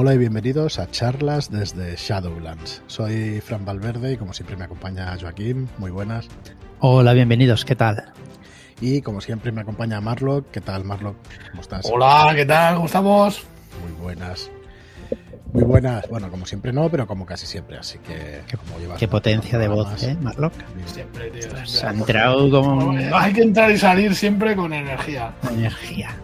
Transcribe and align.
Hola 0.00 0.14
y 0.14 0.18
bienvenidos 0.18 0.78
a 0.78 0.88
charlas 0.88 1.50
desde 1.50 1.96
Shadowlands. 1.96 2.84
Soy 2.86 3.40
Fran 3.40 3.64
Valverde 3.64 4.12
y 4.12 4.16
como 4.16 4.32
siempre 4.32 4.56
me 4.56 4.62
acompaña 4.62 5.16
Joaquín. 5.20 5.68
Muy 5.76 5.90
buenas. 5.90 6.28
Hola, 6.78 7.14
bienvenidos. 7.14 7.64
¿Qué 7.64 7.74
tal? 7.74 8.04
Y 8.80 9.02
como 9.02 9.20
siempre 9.20 9.50
me 9.50 9.62
acompaña 9.62 10.00
Marlock. 10.00 10.52
¿Qué 10.52 10.60
tal, 10.60 10.84
Marlock? 10.84 11.16
¿Cómo 11.50 11.62
estás? 11.62 11.90
Hola, 11.92 12.32
¿qué 12.36 12.46
tal? 12.46 12.74
¿Cómo 12.76 12.86
estamos? 12.86 13.42
Muy 13.82 14.00
buenas. 14.00 14.48
Muy 15.52 15.64
buenas. 15.64 16.08
Bueno, 16.08 16.30
como 16.30 16.46
siempre 16.46 16.72
no, 16.72 16.88
pero 16.88 17.08
como 17.08 17.26
casi 17.26 17.46
siempre. 17.46 17.78
Así 17.78 17.98
que. 17.98 18.42
Qué, 18.46 18.56
como 18.56 18.78
llevas 18.78 19.00
qué 19.00 19.08
potencia 19.08 19.58
de 19.58 19.66
voz, 19.66 20.00
¿eh, 20.04 20.16
Marlock? 20.22 20.52
Siempre, 20.86 21.28
tío. 21.32 21.66
Se 21.66 21.84
ha 21.84 21.90
entrado 21.90 22.48
como 22.52 22.92
Hay 22.92 23.32
que 23.32 23.42
entrar 23.42 23.72
y 23.72 23.78
salir 23.78 24.14
siempre 24.14 24.54
con 24.54 24.72
energía. 24.72 25.34
energía. 25.50 26.14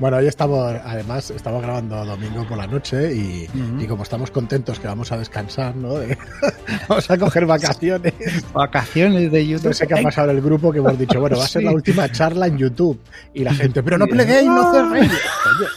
Bueno, 0.00 0.16
hoy 0.16 0.26
estamos, 0.26 0.74
además, 0.84 1.30
estamos 1.30 1.62
grabando 1.62 2.04
domingo 2.04 2.46
por 2.48 2.56
la 2.58 2.66
noche 2.66 3.12
y, 3.14 3.46
como 3.86 4.02
estamos 4.02 4.30
contentos 4.30 4.78
que 4.80 4.86
vamos 4.86 5.12
a 5.12 5.18
descansar, 5.18 5.76
¿no? 5.76 5.94
De- 5.94 6.16
vamos 6.88 7.10
a 7.10 7.18
coger 7.18 7.46
vacaciones. 7.46 8.14
Vacaciones 8.52 9.30
de 9.30 9.46
YouTube. 9.46 9.68
No 9.68 9.72
sé 9.74 9.86
qué 9.86 9.94
ha 9.98 10.02
pasado 10.02 10.30
en 10.30 10.36
el 10.38 10.42
grupo 10.42 10.72
que 10.72 10.78
hemos 10.78 10.98
dicho, 10.98 11.20
bueno, 11.20 11.36
va 11.38 11.44
a 11.44 11.48
ser 11.48 11.60
Sí. 11.62 11.66
la 11.66 11.72
última 11.72 12.10
charla 12.10 12.46
en 12.46 12.58
YouTube. 12.58 12.98
Y 13.34 13.44
la 13.44 13.54
gente, 13.54 13.82
pero 13.82 13.98
no 13.98 14.06
pleguéis, 14.06 14.46
no 14.46 14.72
cerréis. 14.72 15.10
Coño, 15.44 15.68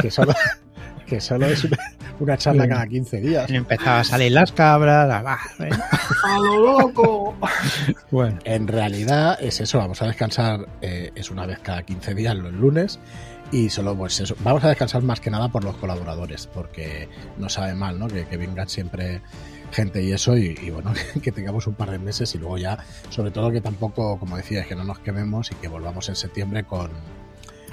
que 0.00 0.10
solo, 0.10 0.32
que 1.10 1.20
solo 1.20 1.46
es 1.46 1.64
una, 1.64 1.76
una 2.20 2.38
charla 2.38 2.68
cada 2.68 2.86
15 2.86 3.20
días. 3.20 3.50
Empezaba 3.50 4.00
a 4.00 4.04
salir 4.04 4.30
las 4.32 4.52
cabras. 4.52 5.08
la- 5.08 5.38
¿eh? 5.66 5.70
¡A 6.24 6.38
lo 6.38 6.78
loco! 6.78 7.34
Bueno, 8.10 8.38
En 8.44 8.68
realidad 8.68 9.36
es 9.42 9.60
eso, 9.60 9.78
vamos 9.78 10.00
a 10.02 10.06
descansar, 10.06 10.66
eh, 10.80 11.10
es 11.16 11.30
una 11.30 11.46
vez 11.46 11.58
cada 11.58 11.82
15 11.82 12.14
días 12.14 12.36
los 12.36 12.52
lunes. 12.52 12.98
Y 13.52 13.68
solo, 13.68 13.96
pues 13.96 14.20
eso, 14.20 14.36
vamos 14.44 14.62
a 14.62 14.68
descansar 14.68 15.02
más 15.02 15.18
que 15.18 15.28
nada 15.28 15.48
por 15.48 15.64
los 15.64 15.74
colaboradores, 15.76 16.46
porque 16.46 17.08
no 17.36 17.48
sabe 17.48 17.74
mal, 17.74 17.98
¿no? 17.98 18.06
Que, 18.06 18.24
que 18.26 18.36
vengan 18.36 18.68
siempre 18.68 19.20
gente 19.72 20.00
y 20.02 20.12
eso, 20.12 20.36
y, 20.36 20.56
y 20.62 20.70
bueno, 20.70 20.92
que 21.22 21.32
tengamos 21.32 21.66
un 21.66 21.74
par 21.74 21.90
de 21.90 21.98
meses 21.98 22.32
y 22.36 22.38
luego 22.38 22.58
ya, 22.58 22.78
sobre 23.08 23.32
todo 23.32 23.50
que 23.50 23.60
tampoco, 23.60 24.18
como 24.20 24.36
decías, 24.36 24.66
que 24.68 24.76
no 24.76 24.84
nos 24.84 25.00
quememos 25.00 25.50
y 25.50 25.56
que 25.56 25.66
volvamos 25.66 26.08
en 26.08 26.14
septiembre 26.14 26.62
con, 26.62 26.90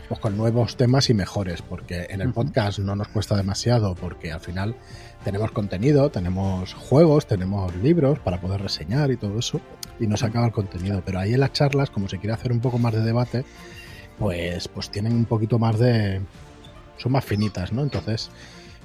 pues 0.08 0.20
con 0.20 0.38
nuevos 0.38 0.78
temas 0.78 1.10
y 1.10 1.14
mejores, 1.14 1.62
porque 1.62 2.08
en 2.10 2.22
el 2.22 2.32
podcast 2.32 2.80
no 2.80 2.96
nos 2.96 3.10
cuesta 3.10 3.36
demasiado, 3.36 3.96
porque 3.96 4.32
al 4.32 4.40
final 4.40 4.76
tenemos 5.24 5.52
contenido, 5.52 6.10
tenemos 6.10 6.74
juegos, 6.74 7.28
tenemos 7.28 7.76
libros 7.76 8.20
para 8.20 8.40
poder 8.40 8.62
reseñar 8.62 9.12
y 9.12 9.18
todo 9.18 9.40
eso, 9.40 9.60
y 10.00 10.08
nos 10.08 10.24
acaba 10.24 10.46
el 10.46 10.54
contenido. 10.54 11.02
Pero 11.06 11.20
ahí 11.20 11.34
en 11.34 11.42
las 11.42 11.52
charlas, 11.52 11.90
como 11.90 12.08
se 12.08 12.20
quiere 12.20 12.34
hacer 12.34 12.52
un 12.52 12.62
poco 12.62 12.78
más 12.78 12.94
de 12.94 13.02
debate, 13.02 13.44
pues, 14.18 14.68
pues 14.70 14.90
tienen 14.90 15.14
un 15.14 15.26
poquito 15.26 15.60
más 15.60 15.78
de. 15.78 16.22
son 16.98 17.12
más 17.12 17.26
finitas, 17.26 17.74
¿no? 17.74 17.84
Entonces, 17.84 18.32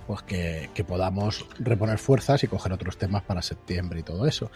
pues 0.07 0.23
que, 0.23 0.70
que 0.75 0.83
podamos 0.83 1.47
reponer 1.61 1.98
fuerzas 1.98 2.42
y 2.42 2.48
coger 2.48 2.73
otros 2.73 2.98
temas 2.98 3.23
para 3.23 3.42
septiembre 3.42 4.01
y 4.01 4.03
todo 4.03 4.27
eso. 4.27 4.51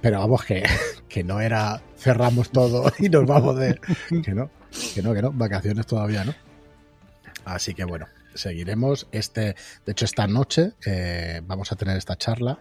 Pero 0.00 0.20
vamos, 0.20 0.44
que, 0.44 0.62
que 1.08 1.24
no 1.24 1.40
era 1.40 1.82
cerramos 1.96 2.50
todo 2.50 2.90
y 2.98 3.08
nos 3.08 3.26
vamos 3.26 3.56
de. 3.58 3.78
Que 4.22 4.34
no, 4.34 4.50
que 4.94 5.02
no, 5.02 5.14
que 5.14 5.22
no, 5.22 5.32
vacaciones 5.32 5.86
todavía, 5.86 6.24
¿no? 6.24 6.34
Así 7.44 7.74
que 7.74 7.84
bueno, 7.84 8.06
seguiremos. 8.34 9.08
Este, 9.12 9.54
de 9.84 9.92
hecho, 9.92 10.04
esta 10.04 10.26
noche 10.26 10.72
eh, 10.86 11.40
vamos 11.44 11.72
a 11.72 11.76
tener 11.76 11.96
esta 11.96 12.16
charla 12.16 12.58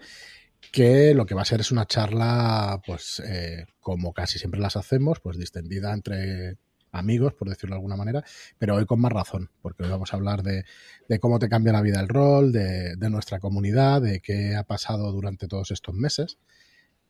que 0.71 1.13
lo 1.13 1.25
que 1.25 1.35
va 1.35 1.41
a 1.41 1.45
ser 1.45 1.61
es 1.61 1.71
una 1.71 1.85
charla, 1.85 2.81
pues 2.85 3.21
eh, 3.25 3.65
como 3.79 4.13
casi 4.13 4.39
siempre 4.39 4.59
las 4.59 4.75
hacemos, 4.75 5.19
pues 5.19 5.37
distendida 5.37 5.93
entre 5.93 6.57
amigos, 6.91 7.33
por 7.33 7.49
decirlo 7.49 7.75
de 7.75 7.77
alguna 7.77 7.95
manera, 7.95 8.23
pero 8.57 8.75
hoy 8.75 8.85
con 8.85 8.99
más 8.99 9.11
razón, 9.11 9.51
porque 9.61 9.83
hoy 9.83 9.89
vamos 9.89 10.13
a 10.13 10.17
hablar 10.17 10.43
de, 10.43 10.65
de 11.07 11.19
cómo 11.19 11.39
te 11.39 11.49
cambia 11.49 11.73
la 11.73 11.81
vida 11.81 11.99
el 11.99 12.07
rol, 12.07 12.51
de, 12.51 12.95
de 12.95 13.09
nuestra 13.09 13.39
comunidad, 13.39 14.01
de 14.01 14.21
qué 14.21 14.55
ha 14.55 14.63
pasado 14.63 15.11
durante 15.11 15.47
todos 15.47 15.71
estos 15.71 15.93
meses, 15.95 16.39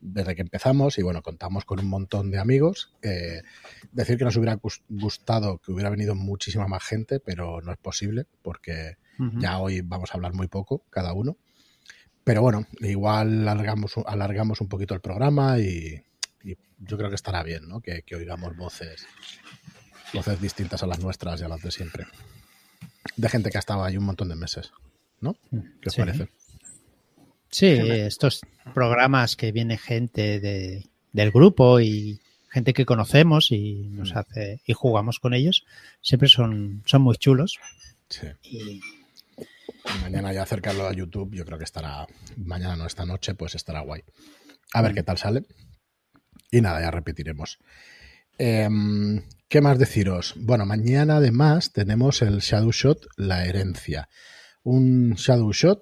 desde 0.01 0.35
que 0.35 0.41
empezamos, 0.41 0.97
y 0.97 1.01
bueno, 1.01 1.21
contamos 1.21 1.65
con 1.65 1.79
un 1.79 1.87
montón 1.87 2.31
de 2.31 2.39
amigos. 2.39 2.93
Eh, 3.01 3.41
decir 3.91 4.17
que 4.17 4.23
nos 4.25 4.35
hubiera 4.37 4.55
gus- 4.57 4.81
gustado 4.89 5.57
que 5.59 5.71
hubiera 5.71 5.89
venido 5.89 6.15
muchísima 6.15 6.67
más 6.67 6.83
gente, 6.83 7.19
pero 7.19 7.61
no 7.61 7.71
es 7.71 7.77
posible, 7.77 8.25
porque 8.41 8.97
ya 9.37 9.59
hoy 9.59 9.81
vamos 9.81 10.11
a 10.11 10.13
hablar 10.13 10.33
muy 10.33 10.47
poco, 10.47 10.85
cada 10.89 11.11
uno. 11.13 11.35
Pero 12.23 12.41
bueno, 12.41 12.65
igual 12.79 13.47
alargamos, 13.47 13.95
alargamos 14.05 14.61
un 14.61 14.69
poquito 14.69 14.93
el 14.93 15.01
programa 15.01 15.59
y, 15.59 16.01
y 16.43 16.55
yo 16.77 16.97
creo 16.97 17.09
que 17.09 17.15
estará 17.15 17.43
bien, 17.43 17.67
¿no? 17.67 17.81
Que, 17.81 18.03
que 18.03 18.15
oigamos 18.15 18.55
voces, 18.55 19.05
voces 20.13 20.39
distintas 20.39 20.83
a 20.83 20.87
las 20.87 20.99
nuestras 20.99 21.41
y 21.41 21.43
a 21.43 21.49
las 21.49 21.61
de 21.61 21.71
siempre. 21.71 22.05
De 23.17 23.27
gente 23.27 23.49
que 23.49 23.57
ha 23.57 23.59
estado 23.59 23.83
ahí 23.83 23.97
un 23.97 24.05
montón 24.05 24.29
de 24.29 24.35
meses, 24.35 24.71
¿no? 25.19 25.33
¿Qué 25.81 25.87
os 25.89 25.93
Sí. 25.93 25.99
parece? 25.99 26.29
Sí, 27.51 27.65
estos 27.67 28.41
programas 28.73 29.35
que 29.35 29.51
viene 29.51 29.77
gente 29.77 30.39
de, 30.39 30.85
del 31.11 31.31
grupo 31.31 31.79
y 31.79 32.19
gente 32.51 32.73
que 32.73 32.85
conocemos 32.85 33.51
y 33.51 33.89
nos 33.89 34.13
Mm. 34.13 34.17
hace 34.17 34.61
y 34.65 34.73
jugamos 34.73 35.19
con 35.19 35.33
ellos, 35.33 35.65
siempre 36.01 36.29
son, 36.29 36.83
son 36.85 37.01
muy 37.01 37.15
chulos. 37.17 37.59
Sí. 38.09 38.27
Y 38.43 38.81
mañana 40.01 40.33
ya 40.33 40.43
acercarlo 40.43 40.87
a 40.87 40.93
YouTube, 40.93 41.33
yo 41.35 41.45
creo 41.45 41.57
que 41.57 41.63
estará, 41.63 42.07
mañana 42.37 42.75
no, 42.75 42.85
esta 42.85 43.05
noche, 43.05 43.35
pues 43.35 43.55
estará 43.55 43.81
guay. 43.81 44.03
A 44.73 44.81
ver 44.81 44.93
qué 44.93 45.03
tal 45.03 45.17
sale. 45.17 45.43
Y 46.51 46.61
nada, 46.61 46.81
ya 46.81 46.91
repetiremos. 46.91 47.59
Em, 48.37 49.23
¿Qué 49.47 49.61
más 49.61 49.77
deciros? 49.79 50.33
Bueno, 50.37 50.65
mañana 50.65 51.17
además 51.17 51.71
tenemos 51.73 52.21
el 52.21 52.39
Shadow 52.39 52.71
Shot, 52.71 53.07
la 53.17 53.45
herencia. 53.45 54.09
Un 54.63 55.13
Shadow 55.15 55.51
Shot 55.51 55.81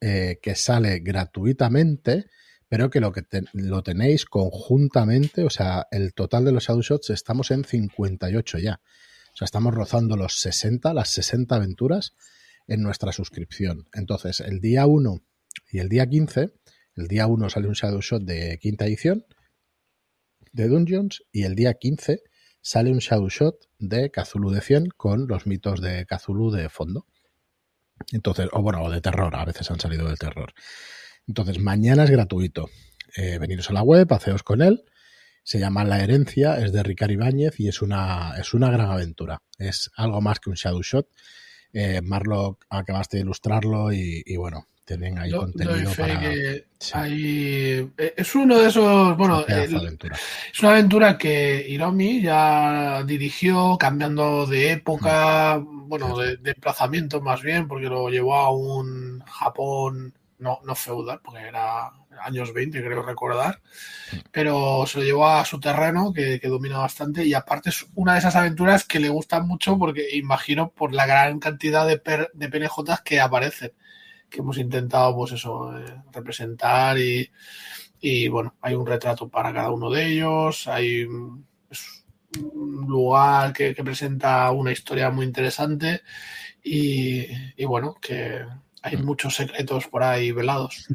eh, 0.00 0.38
que 0.42 0.54
sale 0.54 1.00
gratuitamente, 1.00 2.26
pero 2.68 2.90
que 2.90 3.00
lo 3.00 3.12
que 3.12 3.22
lo 3.52 3.82
tenéis 3.82 4.24
conjuntamente, 4.24 5.44
o 5.44 5.50
sea, 5.50 5.86
el 5.90 6.14
total 6.14 6.44
de 6.44 6.52
los 6.52 6.64
Shots 6.64 7.10
estamos 7.10 7.50
en 7.50 7.64
58 7.64 8.58
ya. 8.58 8.80
O 9.32 9.36
sea, 9.36 9.44
estamos 9.44 9.74
rozando 9.74 10.16
los 10.16 10.40
60, 10.40 10.92
las 10.94 11.10
60 11.10 11.54
aventuras 11.54 12.14
en 12.66 12.82
nuestra 12.82 13.12
suscripción. 13.12 13.88
Entonces, 13.92 14.40
el 14.40 14.60
día 14.60 14.86
1 14.86 15.22
y 15.70 15.78
el 15.78 15.88
día 15.88 16.06
15, 16.08 16.52
el 16.96 17.08
día 17.08 17.26
1 17.26 17.50
sale 17.50 17.68
un 17.68 17.74
Shadow 17.74 18.00
Shot 18.00 18.22
de 18.22 18.58
quinta 18.60 18.86
edición 18.86 19.24
de 20.52 20.68
Dungeons 20.68 21.22
y 21.32 21.42
el 21.44 21.54
día 21.54 21.74
15 21.74 22.22
sale 22.60 22.90
un 22.90 22.98
Shadow 22.98 23.28
Shot 23.28 23.68
de 23.78 24.10
Cthulhu 24.10 24.50
de 24.50 24.60
100 24.60 24.88
con 24.96 25.28
los 25.28 25.46
mitos 25.46 25.80
de 25.80 26.06
Cthulhu 26.06 26.50
de 26.50 26.68
fondo. 26.68 27.06
Entonces, 28.12 28.48
o 28.52 28.62
bueno, 28.62 28.82
o 28.82 28.90
de 28.90 29.00
terror, 29.00 29.34
a 29.34 29.44
veces 29.44 29.70
han 29.70 29.80
salido 29.80 30.08
de 30.08 30.16
terror. 30.16 30.52
Entonces, 31.26 31.58
mañana 31.58 32.04
es 32.04 32.10
gratuito. 32.10 32.68
Eh, 33.16 33.38
veniros 33.38 33.70
a 33.70 33.72
la 33.72 33.82
web, 33.82 34.12
haceos 34.12 34.42
con 34.42 34.62
él. 34.62 34.84
Se 35.42 35.58
llama 35.58 35.84
La 35.84 36.02
Herencia, 36.02 36.58
es 36.58 36.72
de 36.72 36.82
Ricard 36.82 37.12
Ibáñez 37.12 37.60
y 37.60 37.68
es 37.68 37.82
una, 37.82 38.34
es 38.38 38.52
una 38.52 38.70
gran 38.70 38.90
aventura. 38.90 39.42
Es 39.58 39.90
algo 39.96 40.20
más 40.20 40.40
que 40.40 40.50
un 40.50 40.56
Shadow 40.56 40.82
Shot. 40.82 41.08
Eh, 41.72 42.00
Marlock 42.02 42.64
acabaste 42.68 43.18
de 43.18 43.22
ilustrarlo 43.22 43.92
y 43.92 44.36
bueno, 44.36 44.66
tienen 44.86 45.18
ahí 45.18 45.32
contenido 45.32 45.92
para. 45.94 46.20
que 46.20 46.64
Sí. 46.78 46.92
hay- 46.94 47.90
eh, 47.98 48.14
Es 48.16 48.34
uno 48.34 48.56
de 48.58 48.68
esos. 48.68 49.16
Bueno, 49.16 49.40
es 49.46 49.70
el- 49.70 49.76
aventura. 49.76 50.16
una 50.62 50.70
aventura 50.70 51.18
que 51.18 51.66
Hiromi 51.68 52.22
ya 52.22 53.02
dirigió, 53.04 53.76
cambiando 53.78 54.46
de 54.46 54.72
época, 54.72 55.60
bueno, 55.62 56.16
de, 56.16 56.36
de 56.36 56.50
emplazamiento 56.52 57.20
más 57.20 57.42
bien, 57.42 57.66
porque 57.68 57.86
lo 57.88 58.08
llevó 58.08 58.36
a 58.36 58.50
un 58.50 59.20
Japón 59.26 60.14
no, 60.38 60.60
no 60.64 60.74
feudal, 60.74 61.20
porque 61.24 61.40
era 61.40 61.90
años 62.22 62.52
20, 62.52 62.82
creo 62.84 63.02
recordar, 63.02 63.60
pero 64.30 64.84
se 64.86 64.98
lo 64.98 65.04
llevó 65.04 65.26
a 65.28 65.44
su 65.46 65.58
terreno, 65.60 66.12
que, 66.12 66.38
que 66.40 66.48
domina 66.48 66.78
bastante, 66.78 67.24
y 67.24 67.32
aparte 67.34 67.70
es 67.70 67.86
una 67.94 68.12
de 68.14 68.18
esas 68.20 68.36
aventuras 68.36 68.84
que 68.84 69.00
le 69.00 69.08
gustan 69.08 69.46
mucho, 69.48 69.78
porque 69.78 70.06
imagino 70.16 70.70
por 70.70 70.92
la 70.92 71.06
gran 71.06 71.38
cantidad 71.40 71.86
de, 71.86 71.98
per- 71.98 72.30
de 72.34 72.48
PNJs 72.48 73.00
que 73.02 73.20
aparecen, 73.20 73.72
que 74.28 74.40
hemos 74.40 74.58
intentado, 74.58 75.14
pues 75.14 75.32
eso, 75.32 75.76
eh, 75.78 76.02
representar 76.12 76.98
y, 76.98 77.30
y, 78.00 78.28
bueno, 78.28 78.54
hay 78.60 78.74
un 78.74 78.86
retrato 78.86 79.28
para 79.28 79.52
cada 79.52 79.70
uno 79.70 79.90
de 79.90 80.06
ellos, 80.12 80.66
hay 80.68 81.04
un- 81.04 81.46
es 81.70 82.04
un 82.42 82.86
lugar 82.86 83.52
que, 83.52 83.74
que 83.74 83.82
presenta 83.84 84.50
una 84.50 84.72
historia 84.72 85.10
muy 85.10 85.24
interesante 85.26 86.02
y, 86.62 87.26
y 87.56 87.64
bueno, 87.64 87.94
que 88.00 88.44
hay 88.82 88.96
Mm. 88.96 89.04
muchos 89.04 89.34
secretos 89.36 89.86
por 89.88 90.02
ahí 90.02 90.32
velados. 90.32 90.86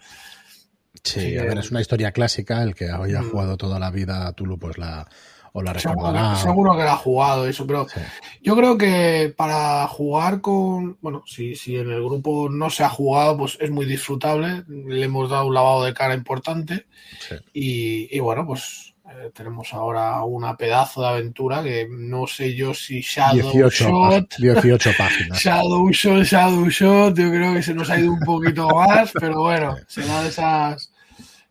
Sí, 1.03 1.19
Sí, 1.21 1.37
a 1.37 1.43
ver, 1.43 1.57
es 1.57 1.71
una 1.71 1.81
historia 1.81 2.11
clásica. 2.11 2.61
El 2.63 2.75
que 2.75 2.89
haya 2.91 3.21
Mm. 3.21 3.29
jugado 3.31 3.57
toda 3.57 3.79
la 3.79 3.89
vida 3.91 4.27
a 4.27 4.33
Tulu, 4.33 4.59
pues 4.59 4.77
la, 4.77 5.07
o 5.53 5.61
la 5.61 5.77
Seguro, 5.79 6.77
que 6.77 6.83
la 6.83 6.93
ha 6.93 6.97
jugado 6.97 7.45
eso, 7.47 7.67
pero 7.67 7.87
Sí. 7.89 7.99
yo 8.41 8.55
creo 8.55 8.77
que 8.77 9.33
para 9.35 9.87
jugar 9.87 10.39
con, 10.41 10.97
bueno, 11.01 11.23
si, 11.25 11.55
si 11.55 11.75
en 11.77 11.91
el 11.91 12.01
grupo 12.03 12.47
no 12.49 12.69
se 12.69 12.83
ha 12.83 12.89
jugado, 12.89 13.37
pues 13.37 13.57
es 13.59 13.69
muy 13.71 13.85
disfrutable. 13.85 14.63
Le 14.67 15.03
hemos 15.03 15.29
dado 15.29 15.47
un 15.47 15.53
lavado 15.53 15.83
de 15.83 15.93
cara 15.93 16.13
importante 16.13 16.85
Sí. 17.27 17.35
y, 17.53 18.15
y 18.17 18.19
bueno, 18.19 18.45
pues 18.45 18.87
Eh, 19.13 19.29
tenemos 19.33 19.73
ahora 19.73 20.23
una 20.23 20.55
pedazo 20.55 21.01
de 21.01 21.07
aventura 21.09 21.61
que 21.61 21.85
no 21.91 22.27
sé 22.27 22.55
yo 22.55 22.73
si 22.73 23.01
Shadow 23.01 23.51
18, 23.51 23.89
Shot. 23.89 24.35
18 24.37 24.91
páginas. 24.97 25.37
Shadow 25.43 25.89
Shot, 25.91 26.23
Shadow 26.23 26.69
Shot, 26.69 27.17
yo 27.17 27.29
creo 27.29 27.53
que 27.53 27.61
se 27.61 27.73
nos 27.73 27.89
ha 27.89 27.99
ido 27.99 28.13
un 28.13 28.21
poquito 28.21 28.69
más, 28.69 29.11
pero 29.19 29.41
bueno, 29.41 29.75
será 29.87 30.23
de 30.23 30.29
esas 30.29 30.93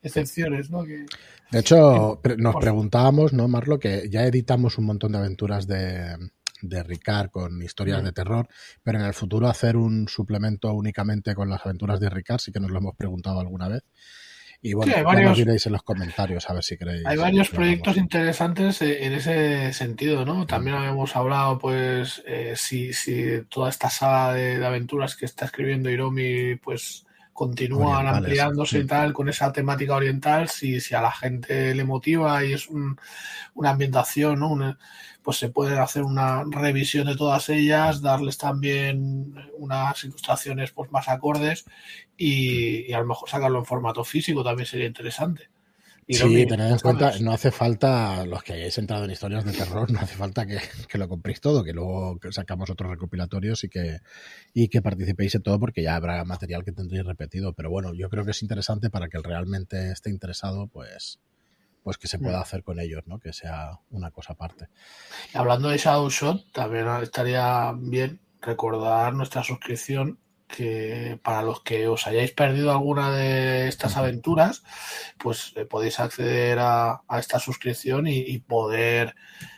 excepciones, 0.02 0.70
¿no? 0.70 0.84
Que, 0.84 1.04
De 1.50 1.60
hecho, 1.60 2.20
nos 2.38 2.56
preguntábamos, 2.56 3.32
¿no, 3.32 3.48
Marlo? 3.48 3.78
Que 3.78 4.08
ya 4.08 4.24
editamos 4.24 4.78
un 4.78 4.86
montón 4.86 5.12
de 5.12 5.18
aventuras 5.18 5.66
de, 5.66 6.16
de 6.62 6.82
Ricard 6.82 7.30
con 7.30 7.60
historias 7.62 8.04
de 8.04 8.12
terror, 8.12 8.48
pero 8.82 8.98
en 8.98 9.04
el 9.04 9.14
futuro 9.14 9.48
hacer 9.48 9.76
un 9.76 10.08
suplemento 10.08 10.72
únicamente 10.72 11.34
con 11.34 11.50
las 11.50 11.64
aventuras 11.64 12.00
de 12.00 12.10
Ricard 12.10 12.40
sí 12.40 12.52
que 12.52 12.60
nos 12.60 12.70
lo 12.70 12.78
hemos 12.78 12.96
preguntado 12.96 13.40
alguna 13.40 13.68
vez. 13.68 13.82
Y 14.62 14.74
bueno, 14.74 14.92
Sí, 14.92 14.98
hay 14.98 15.22
ya 15.22 15.28
nos 15.28 15.38
diréis 15.38 15.64
en 15.66 15.72
los 15.72 15.82
comentarios 15.82 16.48
a 16.50 16.52
ver 16.52 16.62
si 16.62 16.76
queréis. 16.76 17.06
Hay 17.06 17.16
varios 17.16 17.48
proyectos 17.48 17.96
interesantes 17.96 18.82
eh, 18.82 19.06
en 19.06 19.14
ese 19.14 19.72
sentido, 19.72 20.26
¿no? 20.26 20.46
También 20.46 20.76
habíamos 20.76 21.16
hablado, 21.16 21.58
pues, 21.58 22.22
eh, 22.26 22.52
si, 22.56 22.92
si 22.92 23.42
toda 23.48 23.70
esta 23.70 23.88
saga 23.88 24.34
de, 24.34 24.58
de 24.58 24.66
aventuras 24.66 25.16
que 25.16 25.24
está 25.24 25.46
escribiendo 25.46 25.88
Hiromi, 25.88 26.56
pues, 26.56 27.06
continúan 27.44 28.06
Orientales, 28.06 28.16
ampliándose 28.18 28.78
y 28.80 28.86
tal 28.86 29.12
con 29.14 29.28
esa 29.30 29.50
temática 29.52 29.94
oriental, 29.96 30.48
si, 30.48 30.80
si 30.80 30.94
a 30.94 31.00
la 31.00 31.10
gente 31.12 31.74
le 31.74 31.84
motiva 31.84 32.44
y 32.44 32.52
es 32.52 32.68
un- 32.68 32.98
una 33.54 33.70
ambientación, 33.70 34.40
¿no? 34.40 34.48
Una- 34.50 34.78
pues 35.22 35.36
se 35.38 35.48
puede 35.50 35.78
hacer 35.78 36.02
una 36.02 36.44
revisión 36.50 37.06
de 37.06 37.16
todas 37.16 37.48
ellas, 37.50 38.02
darles 38.02 38.38
también 38.38 39.34
unas 39.58 40.04
ilustraciones 40.04 40.72
pues 40.72 40.90
más 40.92 41.08
acordes 41.08 41.64
y, 42.16 42.90
y 42.90 42.92
a 42.94 43.00
lo 43.00 43.06
mejor 43.06 43.28
sacarlo 43.30 43.58
en 43.58 43.66
formato 43.66 44.04
físico 44.04 44.44
también 44.44 44.66
sería 44.66 44.86
interesante. 44.86 45.48
Sí, 46.08 46.46
tened 46.46 46.72
en 46.72 46.78
cuenta, 46.78 47.12
no 47.20 47.32
hace 47.32 47.52
falta, 47.52 48.24
los 48.26 48.42
que 48.42 48.54
hayáis 48.54 48.76
entrado 48.78 49.04
en 49.04 49.12
historias 49.12 49.44
de 49.44 49.52
terror, 49.52 49.90
no 49.92 50.00
hace 50.00 50.16
falta 50.16 50.44
que, 50.44 50.58
que 50.88 50.98
lo 50.98 51.08
compréis 51.08 51.40
todo, 51.40 51.62
que 51.62 51.72
luego 51.72 52.18
sacamos 52.30 52.68
otros 52.68 52.90
recopilatorios 52.90 53.62
y 53.64 53.68
que, 53.68 53.98
y 54.52 54.68
que 54.68 54.82
participéis 54.82 55.36
en 55.36 55.42
todo 55.42 55.60
porque 55.60 55.82
ya 55.82 55.94
habrá 55.94 56.24
material 56.24 56.64
que 56.64 56.72
tendréis 56.72 57.04
repetido. 57.04 57.52
Pero 57.52 57.70
bueno, 57.70 57.94
yo 57.94 58.08
creo 58.10 58.24
que 58.24 58.32
es 58.32 58.42
interesante 58.42 58.90
para 58.90 59.08
que 59.08 59.18
el 59.18 59.24
realmente 59.24 59.92
esté 59.92 60.10
interesado, 60.10 60.66
pues, 60.66 61.20
pues 61.82 61.96
que 61.96 62.08
se 62.08 62.18
pueda 62.18 62.40
hacer 62.40 62.62
con 62.62 62.80
ellos, 62.80 63.04
¿no? 63.06 63.18
Que 63.18 63.32
sea 63.32 63.78
una 63.90 64.10
cosa 64.10 64.32
aparte. 64.32 64.68
Hablando 65.32 65.68
de 65.68 65.78
Shadow 65.78 66.10
Shot, 66.10 66.52
también 66.52 66.86
estaría 67.02 67.72
bien 67.78 68.20
recordar 68.40 69.14
nuestra 69.14 69.42
suscripción 69.44 70.18
que 70.56 71.18
para 71.22 71.42
los 71.42 71.62
que 71.62 71.88
os 71.88 72.06
hayáis 72.06 72.32
perdido 72.32 72.70
alguna 72.70 73.12
de 73.12 73.68
estas 73.68 73.96
aventuras, 73.96 74.62
pues 75.18 75.52
eh, 75.56 75.64
podéis 75.64 76.00
acceder 76.00 76.58
a, 76.58 77.02
a 77.08 77.18
esta 77.18 77.38
suscripción 77.38 78.06
y, 78.06 78.18
y 78.18 78.38
poder 78.38 79.14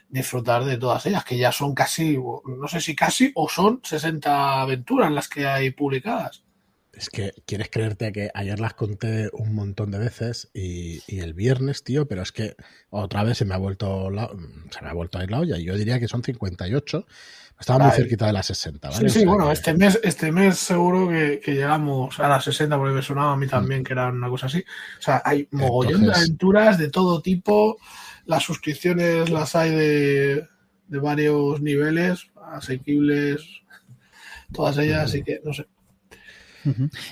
disfrutar 0.08 0.64
de 0.64 0.76
todas 0.76 1.06
ellas, 1.06 1.24
que 1.24 1.38
ya 1.38 1.52
son 1.52 1.74
casi, 1.74 2.18
no 2.18 2.68
sé 2.68 2.80
si 2.80 2.94
casi, 2.94 3.32
o 3.34 3.48
son 3.48 3.80
60 3.82 4.60
aventuras 4.60 5.10
las 5.10 5.28
que 5.28 5.46
hay 5.46 5.70
publicadas. 5.70 6.44
Es 6.92 7.08
que 7.08 7.32
quieres 7.46 7.70
creerte 7.70 8.12
que 8.12 8.30
ayer 8.34 8.60
las 8.60 8.74
conté 8.74 9.30
un 9.32 9.54
montón 9.54 9.90
de 9.90 9.98
veces 9.98 10.50
y, 10.52 11.00
y 11.06 11.20
el 11.20 11.32
viernes, 11.32 11.84
tío, 11.84 12.06
pero 12.06 12.20
es 12.20 12.32
que 12.32 12.54
otra 12.90 13.24
vez 13.24 13.38
se 13.38 13.46
me 13.46 13.54
ha 13.54 13.58
vuelto 13.58 14.10
la- 14.10 14.30
se 14.70 14.82
me 14.82 14.88
ha 14.88 14.92
vuelto 14.92 15.18
a 15.18 15.24
ir 15.24 15.30
la 15.30 15.40
olla. 15.40 15.58
y 15.58 15.64
Yo 15.64 15.74
diría 15.76 15.98
que 15.98 16.06
son 16.08 16.22
58. 16.22 17.06
Estaba 17.58 17.78
muy 17.84 17.92
Ay. 17.92 17.96
cerquita 17.96 18.26
de 18.26 18.32
las 18.34 18.46
60, 18.46 18.90
¿vale? 18.90 18.98
Sí, 19.00 19.06
O 19.06 19.08
sí, 19.08 19.18
sea 19.20 19.28
bueno, 19.28 19.46
que- 19.46 19.52
este 19.54 19.72
mes, 19.74 20.00
este 20.02 20.32
mes 20.32 20.58
seguro 20.58 21.08
que, 21.08 21.40
que 21.42 21.54
llegamos 21.54 22.18
a 22.20 22.28
las 22.28 22.44
60, 22.44 22.76
porque 22.76 22.94
me 22.94 23.02
sonaba 23.02 23.32
a 23.32 23.36
mí 23.36 23.46
también 23.46 23.84
que 23.84 23.92
era 23.94 24.08
una 24.08 24.28
cosa 24.28 24.46
así. 24.46 24.58
O 24.98 25.02
sea, 25.02 25.22
hay 25.24 25.48
mogollón 25.52 26.02
de 26.06 26.12
aventuras 26.12 26.76
de 26.76 26.90
todo 26.90 27.22
tipo. 27.22 27.78
Las 28.26 28.42
suscripciones 28.42 29.30
las 29.30 29.56
hay 29.56 29.70
de, 29.70 30.46
de 30.88 30.98
varios 30.98 31.60
niveles, 31.62 32.26
asequibles, 32.52 33.42
todas 34.52 34.76
ellas, 34.78 35.04
así 35.04 35.22
que 35.22 35.40
no 35.44 35.52
sé. 35.54 35.66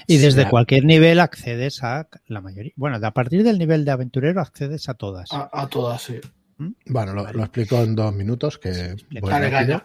Y 0.06 0.18
desde 0.18 0.48
cualquier 0.48 0.84
nivel 0.84 1.20
accedes 1.20 1.82
a 1.82 2.08
la 2.26 2.40
mayoría. 2.40 2.72
Bueno, 2.76 2.98
a 3.04 3.10
partir 3.12 3.42
del 3.42 3.58
nivel 3.58 3.84
de 3.84 3.90
aventurero 3.90 4.40
accedes 4.40 4.88
a 4.88 4.94
todas. 4.94 5.32
A, 5.32 5.50
a 5.52 5.68
todas, 5.68 6.02
sí. 6.02 6.20
Bueno, 6.86 7.14
lo, 7.14 7.32
lo 7.32 7.42
explico 7.42 7.82
en 7.82 7.94
dos 7.94 8.14
minutos, 8.14 8.58
que 8.58 8.94
voy 9.20 9.30
Dale, 9.30 9.50
dale, 9.50 9.82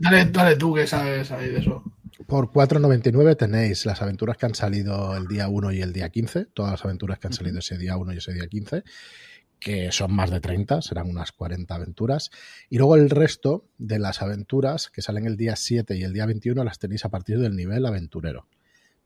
dale, 0.00 0.24
dale 0.26 0.56
tú 0.56 0.74
que 0.74 0.86
sabes 0.86 1.30
ahí 1.30 1.48
de 1.48 1.58
eso. 1.60 1.82
Por 2.26 2.50
4.99 2.50 3.36
tenéis 3.36 3.86
las 3.86 4.02
aventuras 4.02 4.36
que 4.36 4.46
han 4.46 4.54
salido 4.54 5.16
el 5.16 5.26
día 5.26 5.48
1 5.48 5.72
y 5.72 5.80
el 5.80 5.92
día 5.92 6.08
15, 6.08 6.46
todas 6.46 6.72
las 6.72 6.84
aventuras 6.84 7.18
que 7.18 7.28
han 7.28 7.32
salido 7.32 7.58
ese 7.58 7.78
día 7.78 7.96
1 7.96 8.14
y 8.14 8.16
ese 8.16 8.32
día 8.32 8.46
15, 8.48 8.84
que 9.60 9.92
son 9.92 10.12
más 10.12 10.30
de 10.30 10.40
30, 10.40 10.82
serán 10.82 11.08
unas 11.08 11.32
40 11.32 11.74
aventuras. 11.74 12.30
Y 12.68 12.78
luego 12.78 12.96
el 12.96 13.10
resto 13.10 13.64
de 13.78 13.98
las 13.98 14.22
aventuras 14.22 14.90
que 14.90 15.02
salen 15.02 15.26
el 15.26 15.36
día 15.36 15.56
7 15.56 15.96
y 15.96 16.02
el 16.02 16.12
día 16.12 16.26
21 16.26 16.62
las 16.64 16.78
tenéis 16.78 17.04
a 17.04 17.08
partir 17.08 17.38
del 17.38 17.56
nivel 17.56 17.86
aventurero. 17.86 18.46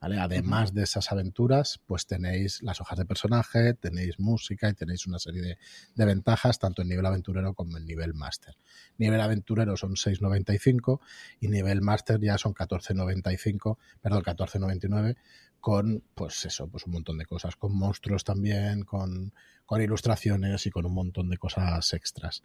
¿Vale? 0.00 0.18
Además 0.18 0.72
de 0.72 0.82
esas 0.82 1.12
aventuras, 1.12 1.80
pues 1.86 2.06
tenéis 2.06 2.62
las 2.62 2.80
hojas 2.80 2.98
de 2.98 3.04
personaje, 3.04 3.74
tenéis 3.74 4.18
música 4.18 4.68
y 4.68 4.74
tenéis 4.74 5.06
una 5.06 5.18
serie 5.18 5.42
de, 5.42 5.58
de 5.94 6.04
ventajas, 6.04 6.58
tanto 6.58 6.82
en 6.82 6.88
nivel 6.88 7.06
aventurero 7.06 7.54
como 7.54 7.76
en 7.76 7.86
nivel 7.86 8.14
máster. 8.14 8.56
Nivel 8.98 9.20
aventurero 9.20 9.76
son 9.76 9.92
6.95 9.92 11.00
y 11.40 11.48
nivel 11.48 11.82
máster 11.82 12.20
ya 12.20 12.38
son 12.38 12.54
14.95, 12.54 13.76
perdón, 14.00 14.22
14.99 14.22 15.16
con 15.60 16.02
pues 16.14 16.44
eso, 16.46 16.68
pues 16.68 16.86
un 16.86 16.92
montón 16.92 17.18
de 17.18 17.26
cosas, 17.26 17.54
con 17.56 17.76
monstruos 17.76 18.24
también, 18.24 18.82
con, 18.82 19.32
con 19.66 19.82
ilustraciones 19.82 20.66
y 20.66 20.70
con 20.70 20.86
un 20.86 20.94
montón 20.94 21.28
de 21.28 21.36
cosas 21.36 21.92
extras. 21.92 22.42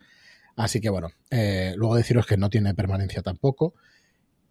Así 0.56 0.80
que 0.80 0.90
bueno, 0.90 1.10
eh, 1.32 1.74
luego 1.78 1.96
deciros 1.96 2.26
que 2.26 2.38
no 2.38 2.50
tiene 2.50 2.74
permanencia 2.74 3.22
tampoco, 3.22 3.74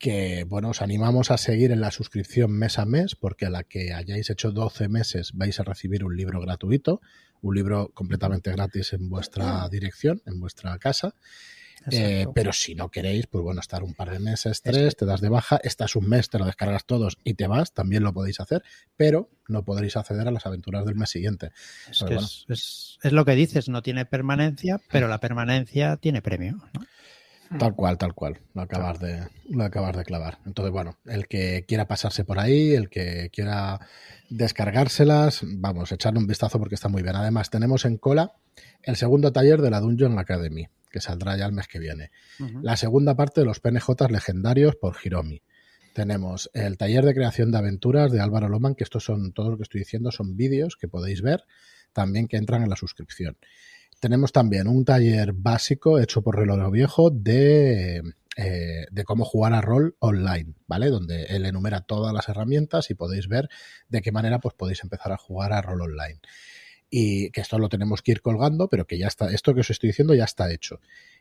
que 0.05 0.45
bueno, 0.47 0.69
os 0.69 0.83
animamos 0.83 1.31
a 1.31 1.39
seguir 1.39 1.73
en 1.73 1.81
la 1.81 1.91
suscripción 1.91 2.51
mes 2.53 2.79
a 2.79 2.85
mes, 2.85 3.15
porque 3.17 3.47
a 3.47 3.51
la 3.51 3.65
que 3.65 3.95
hayáis 3.95 4.29
hecho 4.29 4.53
12 4.53 4.89
meses 4.89 5.31
vais 5.33 5.59
a 5.61 5.63
recibir 5.65 6.05
un 6.05 6.15
libro 6.15 6.43
gratuito, 6.43 7.01
un 7.41 7.55
libro 7.55 7.91
completamente 7.95 8.53
gratis 8.53 8.93
en 8.93 9.09
vuestra 9.09 9.67
dirección, 9.71 10.21
en 10.27 10.41
vuestra 10.41 10.77
casa. 10.79 11.15
Eh, 11.91 12.27
pero 12.35 12.53
si 12.53 12.75
no 12.75 12.91
queréis, 12.91 13.27
pues 13.29 13.43
bueno, 13.43 13.61
estar 13.63 13.83
un 13.83 13.95
par 13.95 14.11
de 14.11 14.19
meses, 14.19 14.61
tres, 14.61 14.95
te 14.95 15.07
das 15.07 15.23
de 15.23 15.31
baja, 15.31 15.59
estás 15.65 15.97
un 15.97 16.07
mes, 16.07 16.29
te 16.29 16.39
lo 16.39 16.45
descargas 16.45 16.85
todos 16.85 17.17
y 17.25 17.33
te 17.35 17.47
vas, 17.47 17.73
también 17.73 18.03
lo 18.03 18.13
podéis 18.13 18.41
hacer, 18.41 18.63
pero 18.97 19.31
no 19.49 19.65
podréis 19.65 19.97
acceder 19.97 20.29
a 20.29 20.31
las 20.31 20.45
aventuras 20.45 20.85
del 20.85 20.97
mes 20.97 21.09
siguiente. 21.09 21.51
Es, 21.91 21.99
que 22.01 22.05
bueno. 22.05 22.21
es, 22.27 22.45
es- 22.49 22.99
es 23.03 23.13
lo 23.13 23.25
que 23.25 23.35
dices, 23.35 23.71
no 23.71 23.83
tiene 23.83 24.05
permanencia, 24.05 24.81
pero 24.91 25.09
la 25.09 25.19
permanencia 25.21 25.97
tiene 25.97 26.21
premio. 26.21 26.57
¿no? 26.75 26.87
Tal 27.59 27.75
cual, 27.75 27.99
tal 27.99 28.15
cual. 28.15 28.41
Lo 28.55 28.63
acabas 28.63 28.99
de, 29.01 29.29
lo 29.49 29.65
acabas 29.65 29.97
de 29.97 30.05
clavar. 30.05 30.39
Entonces, 30.47 30.73
bueno, 30.73 30.99
el 31.05 31.29
que 31.29 31.65
quiera 31.69 31.87
pasarse 31.87 32.25
por 32.25 32.39
ahí, 32.39 32.73
el 32.73 32.89
que 32.89 33.31
quiera 33.33 33.81
descargárselas, 34.31 35.41
vamos, 35.45 35.93
echarle 35.93 36.19
un 36.19 36.27
vistazo 36.27 36.59
porque 36.59 36.75
está 36.75 36.89
muy 36.89 37.03
bien. 37.03 37.17
Además, 37.17 37.51
tenemos 37.51 37.85
en 37.85 37.99
cola 37.99 38.33
el 38.83 38.97
segundo 38.97 39.33
taller 39.33 39.61
de 39.61 39.71
la 39.71 39.81
Dungeon 39.81 40.19
Academy, 40.19 40.69
que 40.91 41.01
saldrá 41.01 41.37
ya 41.37 41.47
el 41.47 41.53
mes 41.53 41.69
que 41.69 41.79
viene. 41.79 42.11
La 42.63 42.77
segunda 42.77 43.15
parte 43.15 43.41
de 43.41 43.47
los 43.47 43.61
PNJ 43.61 44.11
legendarios 44.11 44.77
por 44.77 44.97
Hiromi. 45.03 45.43
Tenemos 45.95 46.51
el 46.55 46.77
taller 46.77 47.05
de 47.05 47.15
creación 47.15 47.53
de 47.53 47.59
aventuras 47.59 48.11
de 48.11 48.21
Álvaro 48.21 48.49
Loman, 48.49 48.75
que 48.75 48.83
estos 48.83 49.05
son, 49.05 49.33
todo 49.33 49.51
lo 49.51 49.57
que 49.57 49.63
estoy 49.63 49.81
diciendo 49.81 50.11
son 50.11 50.37
vídeos 50.37 50.77
que 50.77 50.89
podéis 50.89 51.23
ver, 51.23 51.45
también 51.93 52.27
que 52.27 52.37
entran 52.37 52.63
en 52.63 52.71
la 52.71 52.77
suscripción. 52.77 53.37
Tenemos 54.05 54.33
también 54.33 54.69
un 54.69 54.85
taller 54.85 55.33
básico 55.33 55.99
hecho 55.99 56.21
por 56.21 56.37
Reloj 56.37 56.71
Viejo 56.71 57.09
de, 57.09 58.03
eh, 58.37 58.85
de 58.91 59.05
cómo 59.05 59.25
jugar 59.25 59.55
a 59.55 59.63
rol 59.63 59.97
online, 59.99 60.53
¿vale? 60.67 60.91
Donde 60.91 61.23
él 61.31 61.47
enumera 61.47 61.81
todas 61.81 62.13
las 62.13 62.29
herramientas 62.29 62.91
y 62.91 62.95
podéis 62.95 63.29
ver 63.29 63.49
de 63.89 64.03
qué 64.03 64.13
manera 64.13 64.41
pues, 64.41 64.55
podéis 64.57 64.83
empezar 64.83 65.11
a 65.13 65.17
jugar 65.17 65.55
a 65.55 65.63
rol 65.63 65.81
online. 65.81 66.21
Y 66.91 67.31
que 67.31 67.41
esto 67.41 67.59
lo 67.59 67.71
tenemos 67.71 68.03
que 68.03 68.13
ir 68.13 68.21
colgando, 68.21 68.69
pero 68.69 68.87
que 68.87 68.99
ya 68.99 69.07
está, 69.07 69.33
esto 69.33 69.55
que 69.55 69.61
os 69.61 69.71
estoy 69.71 69.89
diciendo 69.89 70.13
ya 70.15 70.25
está 70.25 70.53
hecho. 70.53 70.81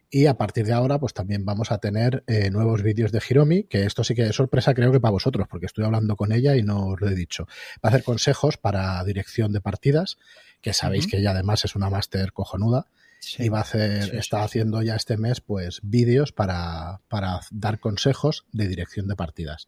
Y 0.09 0.25
a 0.25 0.37
partir 0.37 0.65
de 0.65 0.73
ahora, 0.73 0.99
pues 0.99 1.13
también 1.13 1.45
vamos 1.45 1.71
a 1.71 1.77
tener 1.77 2.23
eh, 2.27 2.51
nuevos 2.51 2.83
vídeos 2.83 3.11
de 3.13 3.21
Hiromi, 3.27 3.63
que 3.63 3.85
esto 3.85 4.03
sí 4.03 4.13
que 4.13 4.23
es 4.23 4.35
sorpresa, 4.35 4.73
creo 4.73 4.91
que 4.91 4.99
para 4.99 5.13
vosotros, 5.13 5.47
porque 5.49 5.65
estoy 5.65 5.85
hablando 5.85 6.17
con 6.17 6.33
ella 6.33 6.55
y 6.57 6.63
no 6.63 6.89
os 6.89 7.01
lo 7.01 7.07
he 7.07 7.15
dicho. 7.15 7.47
Va 7.77 7.83
a 7.83 7.87
hacer 7.87 8.03
consejos 8.03 8.57
para 8.57 9.03
dirección 9.05 9.53
de 9.53 9.61
partidas, 9.61 10.17
que 10.63 10.73
sabéis 10.73 11.05
que 11.05 11.17
ella 11.17 11.31
además 11.31 11.63
es 11.65 11.75
una 11.75 11.89
máster 11.91 12.31
cojonuda 12.33 12.87
Sí. 13.19 13.43
y 13.43 13.49
va 13.49 13.59
a 13.59 13.61
hacer, 13.61 14.03
Sí, 14.03 14.17
está 14.17 14.43
haciendo 14.43 14.81
ya 14.81 14.95
este 14.95 15.15
mes, 15.17 15.39
pues 15.39 15.79
vídeos 15.83 16.31
para, 16.33 16.99
para 17.07 17.39
dar 17.51 17.79
consejos 17.79 18.45
de 18.51 18.67
dirección 18.67 19.07
de 19.07 19.15
partidas, 19.15 19.67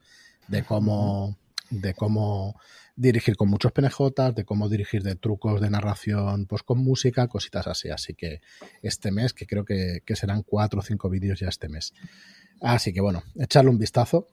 de 0.50 0.64
cómo, 0.64 1.38
de 1.70 1.94
cómo 1.94 2.60
dirigir 2.98 3.36
con 3.38 3.50
muchos 3.50 3.72
PNJs, 3.72 4.36
de 4.36 4.44
cómo 4.44 4.68
dirigir 4.68 5.04
de 5.04 5.16
trucos 5.16 5.62
de 5.62 5.70
narración, 5.70 6.48
pues 6.48 6.64
con 6.64 6.80
música, 6.80 7.28
cositas 7.28 7.68
así. 7.68 7.90
Así 7.90 8.14
que 8.14 8.42
este 8.82 9.12
mes, 9.12 9.34
que 9.34 9.46
creo 9.48 9.64
que, 9.64 10.00
que 10.06 10.16
serán 10.18 10.44
cuatro 10.44 10.80
o 10.80 10.84
cinco 10.84 11.10
vídeos 11.10 11.40
ya 11.40 11.48
este 11.48 11.70
mes. 11.70 11.94
Así 12.62 12.92
que 12.94 13.00
bueno, 13.02 13.24
echarle 13.40 13.70
un 13.70 13.78
vistazo, 13.78 14.28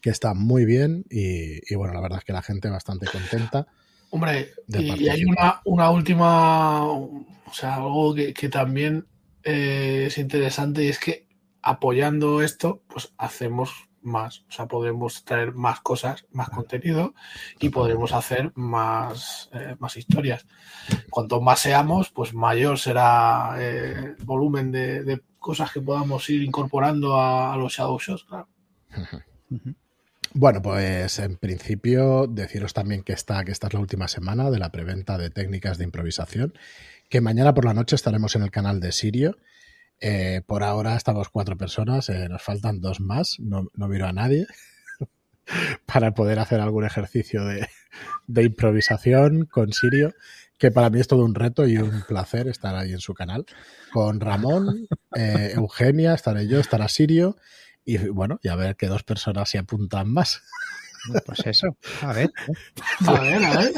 que 0.00 0.08
está 0.08 0.32
muy 0.32 0.64
bien 0.64 1.04
y, 1.10 1.60
y 1.70 1.74
bueno, 1.74 1.92
la 1.92 2.00
verdad 2.00 2.20
es 2.20 2.24
que 2.24 2.32
la 2.32 2.42
gente 2.42 2.70
bastante 2.70 3.06
contenta. 3.06 3.66
Hombre, 4.14 4.52
y, 4.68 5.02
y 5.02 5.08
hay 5.08 5.24
una, 5.24 5.60
una 5.64 5.90
última, 5.90 6.84
o 6.84 7.26
sea, 7.50 7.74
algo 7.74 8.14
que, 8.14 8.32
que 8.32 8.48
también 8.48 9.08
eh, 9.42 10.04
es 10.06 10.18
interesante 10.18 10.84
y 10.84 10.88
es 10.88 11.00
que 11.00 11.26
apoyando 11.60 12.40
esto, 12.40 12.80
pues 12.86 13.12
hacemos 13.18 13.88
más, 14.02 14.44
o 14.48 14.52
sea, 14.52 14.68
podemos 14.68 15.24
traer 15.24 15.52
más 15.54 15.80
cosas, 15.80 16.26
más 16.30 16.48
contenido 16.48 17.14
y 17.58 17.70
podremos 17.70 18.12
hacer 18.12 18.52
más, 18.54 19.50
eh, 19.52 19.74
más 19.80 19.96
historias. 19.96 20.46
Cuanto 21.10 21.40
más 21.40 21.58
seamos, 21.58 22.10
pues 22.10 22.34
mayor 22.34 22.78
será 22.78 23.56
eh, 23.58 24.14
el 24.16 24.24
volumen 24.24 24.70
de, 24.70 25.02
de 25.02 25.22
cosas 25.40 25.72
que 25.72 25.80
podamos 25.80 26.30
ir 26.30 26.40
incorporando 26.44 27.16
a, 27.16 27.52
a 27.52 27.56
los 27.56 27.72
Shadow 27.72 27.98
Shows, 27.98 28.22
claro. 28.22 28.46
Bueno, 30.36 30.60
pues 30.62 31.20
en 31.20 31.36
principio 31.36 32.26
deciros 32.26 32.74
también 32.74 33.04
que 33.04 33.12
esta, 33.12 33.44
que 33.44 33.52
esta 33.52 33.68
es 33.68 33.74
la 33.74 33.78
última 33.78 34.08
semana 34.08 34.50
de 34.50 34.58
la 34.58 34.72
preventa 34.72 35.16
de 35.16 35.30
técnicas 35.30 35.78
de 35.78 35.84
improvisación, 35.84 36.54
que 37.08 37.20
mañana 37.20 37.54
por 37.54 37.64
la 37.64 37.72
noche 37.72 37.94
estaremos 37.94 38.34
en 38.34 38.42
el 38.42 38.50
canal 38.50 38.80
de 38.80 38.90
Sirio. 38.90 39.38
Eh, 40.00 40.42
por 40.44 40.64
ahora 40.64 40.96
estamos 40.96 41.28
cuatro 41.28 41.56
personas, 41.56 42.08
eh, 42.08 42.28
nos 42.28 42.42
faltan 42.42 42.80
dos 42.80 42.98
más, 42.98 43.38
no, 43.38 43.68
no 43.74 43.86
miro 43.86 44.08
a 44.08 44.12
nadie, 44.12 44.48
para 45.86 46.14
poder 46.14 46.40
hacer 46.40 46.60
algún 46.60 46.84
ejercicio 46.84 47.44
de, 47.44 47.68
de 48.26 48.42
improvisación 48.42 49.46
con 49.46 49.72
Sirio, 49.72 50.14
que 50.58 50.72
para 50.72 50.90
mí 50.90 50.98
es 50.98 51.06
todo 51.06 51.24
un 51.24 51.36
reto 51.36 51.64
y 51.64 51.78
un 51.78 52.02
placer 52.08 52.48
estar 52.48 52.74
ahí 52.74 52.92
en 52.92 53.00
su 53.00 53.14
canal. 53.14 53.46
Con 53.92 54.18
Ramón, 54.18 54.88
eh, 55.14 55.52
Eugenia, 55.54 56.12
estaré 56.14 56.48
yo, 56.48 56.58
estará 56.58 56.88
Sirio. 56.88 57.36
Y 57.84 57.98
bueno, 58.08 58.38
y 58.42 58.48
a 58.48 58.56
ver 58.56 58.76
que 58.76 58.86
dos 58.86 59.02
personas 59.02 59.48
se 59.48 59.58
apuntan 59.58 60.10
más. 60.12 60.42
Pues 61.26 61.40
eso, 61.44 61.76
a 62.00 62.12
ver. 62.14 62.30
A 63.06 63.20
ver, 63.20 63.44
a 63.44 63.58
ver. 63.58 63.72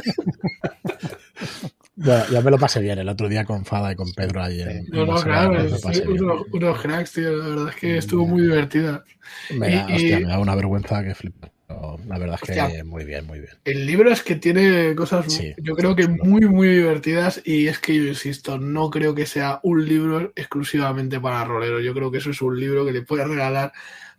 Yo 2.31 2.43
me 2.43 2.51
lo 2.53 2.59
pasé 2.59 2.81
bien 2.81 2.99
el 3.01 3.09
otro 3.09 3.29
día 3.29 3.45
con 3.45 3.65
Fada 3.65 3.91
y 3.91 3.97
con 3.97 4.13
Pedro 4.13 4.43
ahí 4.43 4.61
en, 4.61 4.85
No, 4.91 5.01
en 5.03 5.07
no, 5.09 5.23
claro, 5.23 5.61
es- 5.61 6.03
unos, 6.07 6.43
unos 6.53 6.81
cracks, 6.81 7.13
tío. 7.13 7.37
La 7.37 7.49
verdad 7.49 7.69
es 7.71 7.77
que 7.77 7.99
estuvo 7.99 8.27
muy 8.27 8.43
divertida. 8.43 9.03
Me 9.51 9.71
da, 9.71 9.87
y- 9.91 9.95
hostia, 9.95 10.19
y- 10.21 10.25
me 10.25 10.29
da 10.31 10.39
una 10.39 10.55
vergüenza 10.55 11.03
que 11.03 11.15
flipa. 11.15 11.51
La 11.69 12.19
verdad 12.19 12.39
es 12.41 12.49
que 12.49 12.85
muy 12.85 13.05
bien, 13.05 13.27
muy 13.27 13.41
bien. 13.41 13.53
El 13.65 13.87
libro 13.87 14.11
es 14.11 14.23
que 14.23 14.37
tiene 14.37 14.95
cosas, 14.95 15.33
Sí, 15.33 15.55
yo 15.59 15.75
creo 15.75 15.97
que 15.97 16.07
muy, 16.07 16.43
muy 16.43 16.69
divertidas. 16.69 17.41
Y 17.45 17.67
es 17.67 17.79
que 17.81 17.95
yo 17.97 18.05
insisto, 18.05 18.59
no 18.59 18.91
creo 18.91 19.15
que 19.15 19.27
sea 19.27 19.61
un 19.63 19.85
libro 19.85 20.33
exclusivamente 20.37 21.21
para 21.21 21.45
roleros. 21.45 21.83
Yo 21.83 21.93
creo 21.93 22.11
que 22.11 22.19
eso 22.19 22.31
es 22.31 22.41
un 22.41 22.59
libro 22.59 22.85
que 22.85 22.93
le 22.93 23.03
puedes 23.03 23.27
regalar 23.27 23.73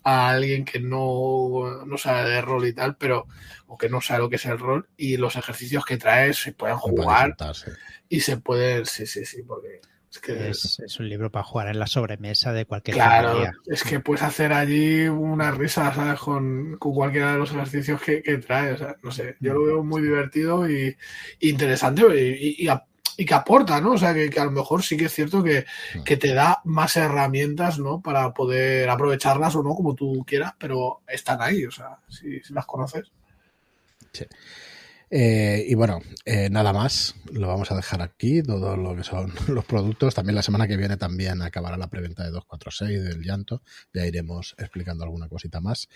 a 0.03 0.29
alguien 0.29 0.65
que 0.65 0.79
no, 0.79 1.85
no 1.85 1.97
sabe 1.97 2.29
de 2.29 2.41
rol 2.41 2.67
y 2.67 2.73
tal, 2.73 2.97
pero 2.97 3.27
o 3.67 3.77
que 3.77 3.89
no 3.89 4.01
sabe 4.01 4.19
lo 4.19 4.29
que 4.29 4.35
es 4.35 4.45
el 4.45 4.59
rol. 4.59 4.87
Y 4.97 5.15
los 5.15 5.37
ejercicios 5.37 5.85
que 5.85 5.97
trae 5.97 6.33
se 6.33 6.51
pueden 6.51 6.77
jugar 6.77 7.35
y 8.09 8.19
se 8.19 8.37
pueden, 8.37 8.85
sí, 8.85 9.05
sí, 9.05 9.25
sí, 9.25 9.43
porque 9.43 9.79
es 10.11 10.19
que 10.19 10.33
Es, 10.33 10.79
es 10.79 10.99
un 10.99 11.09
libro 11.09 11.31
para 11.31 11.43
jugar 11.43 11.67
en 11.67 11.79
la 11.79 11.87
sobremesa 11.87 12.53
de 12.53 12.65
cualquier 12.65 12.95
Claro, 12.95 13.33
familia. 13.33 13.57
es 13.65 13.83
que 13.83 13.99
puedes 13.99 14.23
hacer 14.23 14.53
allí 14.53 15.07
una 15.07 15.51
risa, 15.51 15.93
¿sabes? 15.93 16.19
Con, 16.19 16.77
con 16.77 16.93
cualquiera 16.93 17.33
de 17.33 17.37
los 17.39 17.51
ejercicios 17.51 18.01
que, 18.01 18.21
que 18.23 18.37
trae, 18.37 18.77
no 19.03 19.11
sé, 19.11 19.35
yo 19.39 19.53
lo 19.53 19.63
veo 19.63 19.83
muy 19.83 20.01
divertido 20.01 20.69
y 20.69 20.95
interesante 21.41 22.03
y, 22.19 22.47
y- 22.61 22.65
y 22.65 22.67
a- 22.69 22.83
y 23.19 23.25
que 23.25 23.33
aporta, 23.33 23.81
¿no? 23.81 23.93
O 23.93 23.97
sea, 23.97 24.13
que, 24.13 24.29
que 24.29 24.39
a 24.39 24.45
lo 24.45 24.51
mejor 24.51 24.83
sí 24.83 24.95
que 24.95 25.05
es 25.05 25.13
cierto 25.13 25.43
que, 25.43 25.65
que 26.05 26.17
te 26.17 26.33
da 26.35 26.61
más 26.65 26.95
herramientas, 26.97 27.79
¿no? 27.79 27.99
Para 27.99 28.31
poder 28.31 28.87
aprovecharlas 28.89 29.55
o 29.55 29.63
no, 29.63 29.73
como 29.75 29.95
tú 29.95 30.23
quieras, 30.25 30.53
pero 30.59 31.01
están 31.07 31.41
ahí, 31.41 31.65
o 31.65 31.71
sea, 31.71 31.97
si, 32.07 32.39
si 32.41 32.53
las 32.53 32.65
conoces. 32.67 33.11
Eh, 35.09 35.65
y 35.67 35.75
bueno, 35.75 36.01
eh, 36.25 36.49
nada 36.49 36.73
más, 36.73 37.15
lo 37.31 37.47
vamos 37.47 37.71
a 37.71 37.75
dejar 37.75 38.01
aquí, 38.01 38.43
todo 38.43 38.75
lo 38.75 38.95
que 38.95 39.03
son 39.03 39.31
los 39.47 39.65
productos. 39.65 40.15
También 40.15 40.35
la 40.35 40.41
semana 40.43 40.67
que 40.67 40.77
viene 40.77 40.97
también 40.97 41.41
acabará 41.41 41.77
la 41.77 41.89
preventa 41.89 42.23
de 42.23 42.31
246 42.31 43.03
del 43.03 43.23
llanto, 43.23 43.61
ya 43.93 44.05
iremos 44.05 44.55
explicando 44.57 45.03
alguna 45.03 45.29
cosita 45.29 45.61
más. 45.61 45.87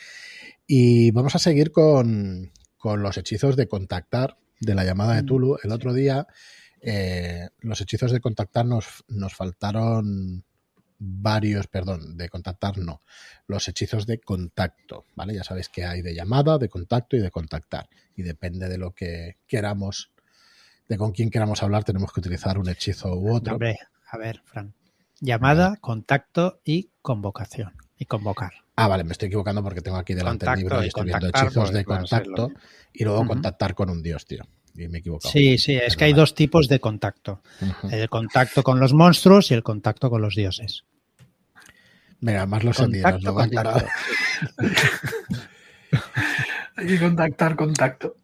Y 0.66 1.12
vamos 1.12 1.36
a 1.36 1.40
seguir 1.40 1.72
con, 1.72 2.52
con 2.78 3.02
los 3.02 3.18
hechizos 3.18 3.56
de 3.56 3.68
contactar 3.68 4.38
de 4.60 4.76
la 4.76 4.86
llamada 4.86 5.16
de 5.16 5.24
Tulu. 5.24 5.58
El 5.64 5.72
otro 5.72 5.94
día, 5.94 6.28
eh, 6.82 7.50
los 7.60 7.82
hechizos 7.82 8.12
de 8.12 8.22
contactar 8.22 8.66
nos, 8.66 9.04
nos 9.08 9.34
faltaron 9.36 10.46
varios, 11.04 11.66
perdón, 11.66 12.16
de 12.16 12.30
contactar 12.30 12.78
no, 12.78 13.02
los 13.48 13.68
hechizos 13.68 14.06
de 14.06 14.20
contacto, 14.20 15.06
¿vale? 15.16 15.34
Ya 15.34 15.44
sabéis 15.44 15.68
que 15.68 15.84
hay 15.84 16.04
de 16.04 16.14
llamada, 16.14 16.60
de 16.60 16.70
contacto 16.70 17.18
y 17.18 17.20
de 17.20 17.32
contactar. 17.32 17.90
Y 18.16 18.22
depende 18.22 18.70
de 18.70 18.78
lo 18.78 18.92
que 18.92 19.38
queramos, 19.48 20.12
de 20.88 20.98
con 20.98 21.12
quién 21.12 21.32
queramos 21.32 21.64
hablar, 21.64 21.84
tenemos 21.84 22.14
que 22.14 22.20
utilizar 22.20 22.60
un 22.60 22.70
hechizo 22.70 23.16
u 23.16 23.36
otro. 23.36 23.54
Hombre, 23.54 23.80
a 24.12 24.18
ver, 24.18 24.42
Fran. 24.46 24.76
Llamada, 25.20 25.78
contacto 25.82 26.62
y 26.64 26.92
convocación. 27.02 27.74
Y 27.98 28.06
convocar. 28.06 28.54
Ah, 28.76 28.88
vale, 28.88 29.04
me 29.04 29.12
estoy 29.12 29.28
equivocando 29.28 29.64
porque 29.64 29.82
tengo 29.82 29.98
aquí 29.98 30.14
delante 30.14 30.46
el 30.46 30.52
Contacto 30.52 30.62
libro 30.62 30.82
y 30.82 30.86
y 30.86 30.88
estoy 30.88 31.06
viendo 31.06 31.28
hechizos 31.28 31.54
porque 31.54 31.78
de 31.78 31.86
contacto 31.86 32.52
y 32.94 33.04
luego 33.04 33.26
contactar 33.26 33.74
con 33.76 33.90
un 33.90 34.04
dios, 34.04 34.26
tío. 34.26 34.44
Y 34.76 34.88
me 34.88 34.98
he 34.98 35.00
equivocado. 35.02 35.32
Sí, 35.32 35.58
sí, 35.58 35.76
es 35.76 35.98
que 35.98 36.06
hay 36.06 36.14
dos 36.14 36.34
tipos 36.34 36.68
de 36.68 36.80
contacto. 36.80 37.42
El 37.92 38.10
contacto 38.10 38.64
con 38.64 38.80
los 38.80 38.94
monstruos 38.94 39.52
y 39.52 39.54
el 39.54 39.64
contacto 39.64 40.10
con 40.10 40.22
los 40.22 40.36
dioses. 40.36 40.86
Venga, 42.22 42.46
más 42.46 42.64
los 42.64 42.78
sentidos, 42.78 43.22
lo 43.24 43.34
va 43.34 43.46
aclarado. 43.46 43.86
Hay 46.78 46.88
que 46.88 47.00
contactar 47.00 47.56
contacto. 47.56 48.16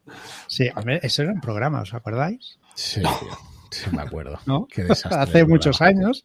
Sí, 0.48 0.70
hombre, 0.76 1.00
eso 1.04 1.24
era 1.24 1.32
un 1.32 1.42
programa, 1.42 1.82
¿os 1.82 1.94
acordáis? 1.94 2.58
Sí, 2.76 3.02
tío. 3.02 3.38
Sí, 3.72 3.90
me 3.92 4.02
acuerdo. 4.02 4.40
¿No? 4.46 4.68
Qué 4.68 4.84
desastre. 4.84 5.20
Hace 5.20 5.46
muchos 5.46 5.82
años, 5.82 6.24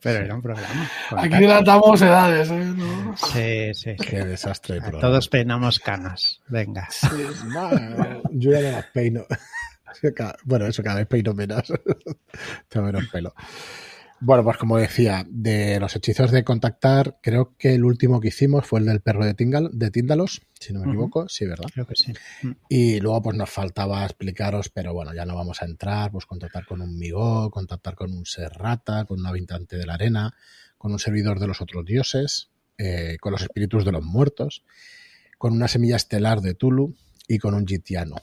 pero 0.00 0.24
era 0.24 0.34
un 0.34 0.42
programa. 0.42 0.90
Aquí 1.16 1.44
datamos 1.44 2.00
edades, 2.00 2.50
¿eh? 2.50 2.72
¿No? 2.76 3.16
Sí, 3.16 3.74
sí, 3.74 3.96
sí. 3.98 4.06
Qué 4.06 4.24
desastre 4.24 4.76
de 4.76 4.80
programa. 4.82 5.00
Todos 5.00 5.28
peinamos 5.28 5.78
canas. 5.80 6.40
Venga. 6.48 6.88
Yo 8.30 8.50
ya 8.52 8.60
no 8.60 8.70
las 8.70 8.86
peino. 8.86 9.26
Bueno, 10.44 10.66
eso 10.66 10.82
cada 10.82 10.96
vez 10.96 11.06
peino 11.06 11.32
menos. 11.34 11.72
Tengo 12.68 12.86
menos 12.86 13.06
pelo. 13.08 13.32
Bueno, 14.26 14.42
pues 14.42 14.56
como 14.56 14.78
decía, 14.78 15.26
de 15.28 15.78
los 15.78 15.94
hechizos 15.96 16.30
de 16.30 16.44
contactar, 16.44 17.18
creo 17.20 17.54
que 17.58 17.74
el 17.74 17.84
último 17.84 18.20
que 18.20 18.28
hicimos 18.28 18.66
fue 18.66 18.80
el 18.80 18.86
del 18.86 19.02
perro 19.02 19.22
de, 19.22 19.34
Tingal, 19.34 19.68
de 19.74 19.90
Tíndalos, 19.90 20.40
si 20.58 20.72
no 20.72 20.80
me 20.80 20.86
equivoco. 20.86 21.28
Sí, 21.28 21.44
¿verdad? 21.44 21.66
Creo 21.70 21.86
que 21.86 21.94
sí. 21.94 22.14
Mm. 22.42 22.52
Y 22.70 23.00
luego 23.00 23.20
pues 23.20 23.36
nos 23.36 23.50
faltaba 23.50 24.02
explicaros, 24.02 24.70
pero 24.70 24.94
bueno, 24.94 25.12
ya 25.12 25.26
no 25.26 25.36
vamos 25.36 25.60
a 25.60 25.66
entrar, 25.66 26.10
pues 26.10 26.24
contactar 26.24 26.64
con 26.64 26.80
un 26.80 26.96
Migó, 26.98 27.50
contactar 27.50 27.94
con 27.94 28.14
un 28.14 28.24
Serrata, 28.24 29.04
con 29.04 29.20
un 29.20 29.26
habitante 29.26 29.76
de 29.76 29.84
la 29.84 29.94
arena, 29.94 30.34
con 30.78 30.92
un 30.92 30.98
servidor 30.98 31.38
de 31.38 31.46
los 31.46 31.60
otros 31.60 31.84
dioses, 31.84 32.48
eh, 32.78 33.18
con 33.20 33.32
los 33.32 33.42
espíritus 33.42 33.84
de 33.84 33.92
los 33.92 34.02
muertos, 34.02 34.64
con 35.36 35.52
una 35.52 35.68
semilla 35.68 35.96
estelar 35.96 36.40
de 36.40 36.54
Tulu 36.54 36.96
y 37.28 37.38
con 37.38 37.52
un 37.52 37.66
Gitiano. 37.66 38.16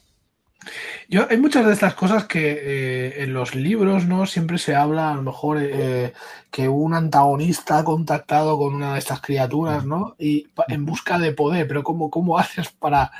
Yo, 1.10 1.28
hay 1.30 1.38
muchas 1.38 1.66
de 1.66 1.74
estas 1.74 1.96
cosas 1.96 2.26
que 2.26 2.52
eh, 2.52 3.24
en 3.24 3.34
los 3.34 3.56
libros, 3.56 4.06
¿no? 4.06 4.26
Siempre 4.26 4.58
se 4.58 4.76
habla, 4.76 5.12
a 5.12 5.16
lo 5.16 5.24
mejor, 5.24 5.58
eh, 5.62 6.14
que 6.52 6.70
un 6.70 6.94
antagonista 6.94 7.80
ha 7.80 7.84
contactado 7.84 8.58
con 8.58 8.76
una 8.76 8.94
de 8.94 9.00
estas 9.00 9.22
criaturas, 9.22 9.86
¿no? 9.86 10.16
Y 10.20 10.48
en 10.68 10.86
busca 10.86 11.18
de 11.20 11.34
poder, 11.34 11.68
pero 11.68 11.84
¿cómo, 11.84 12.10
cómo 12.10 12.38
haces 12.38 12.70
para 12.70 13.12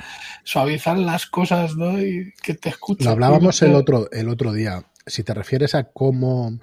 suavizar 0.44 0.98
las 0.98 1.26
cosas, 1.26 1.76
¿no? 1.76 2.00
Y 2.00 2.32
que 2.42 2.54
te 2.54 2.68
escuchen. 2.68 3.06
Lo 3.06 3.12
hablábamos 3.12 3.60
el 3.62 3.74
otro, 3.74 4.10
el 4.12 4.28
otro 4.28 4.52
día. 4.52 4.84
Si 5.06 5.24
te 5.24 5.34
refieres 5.34 5.74
a 5.74 5.84
cómo 5.84 6.58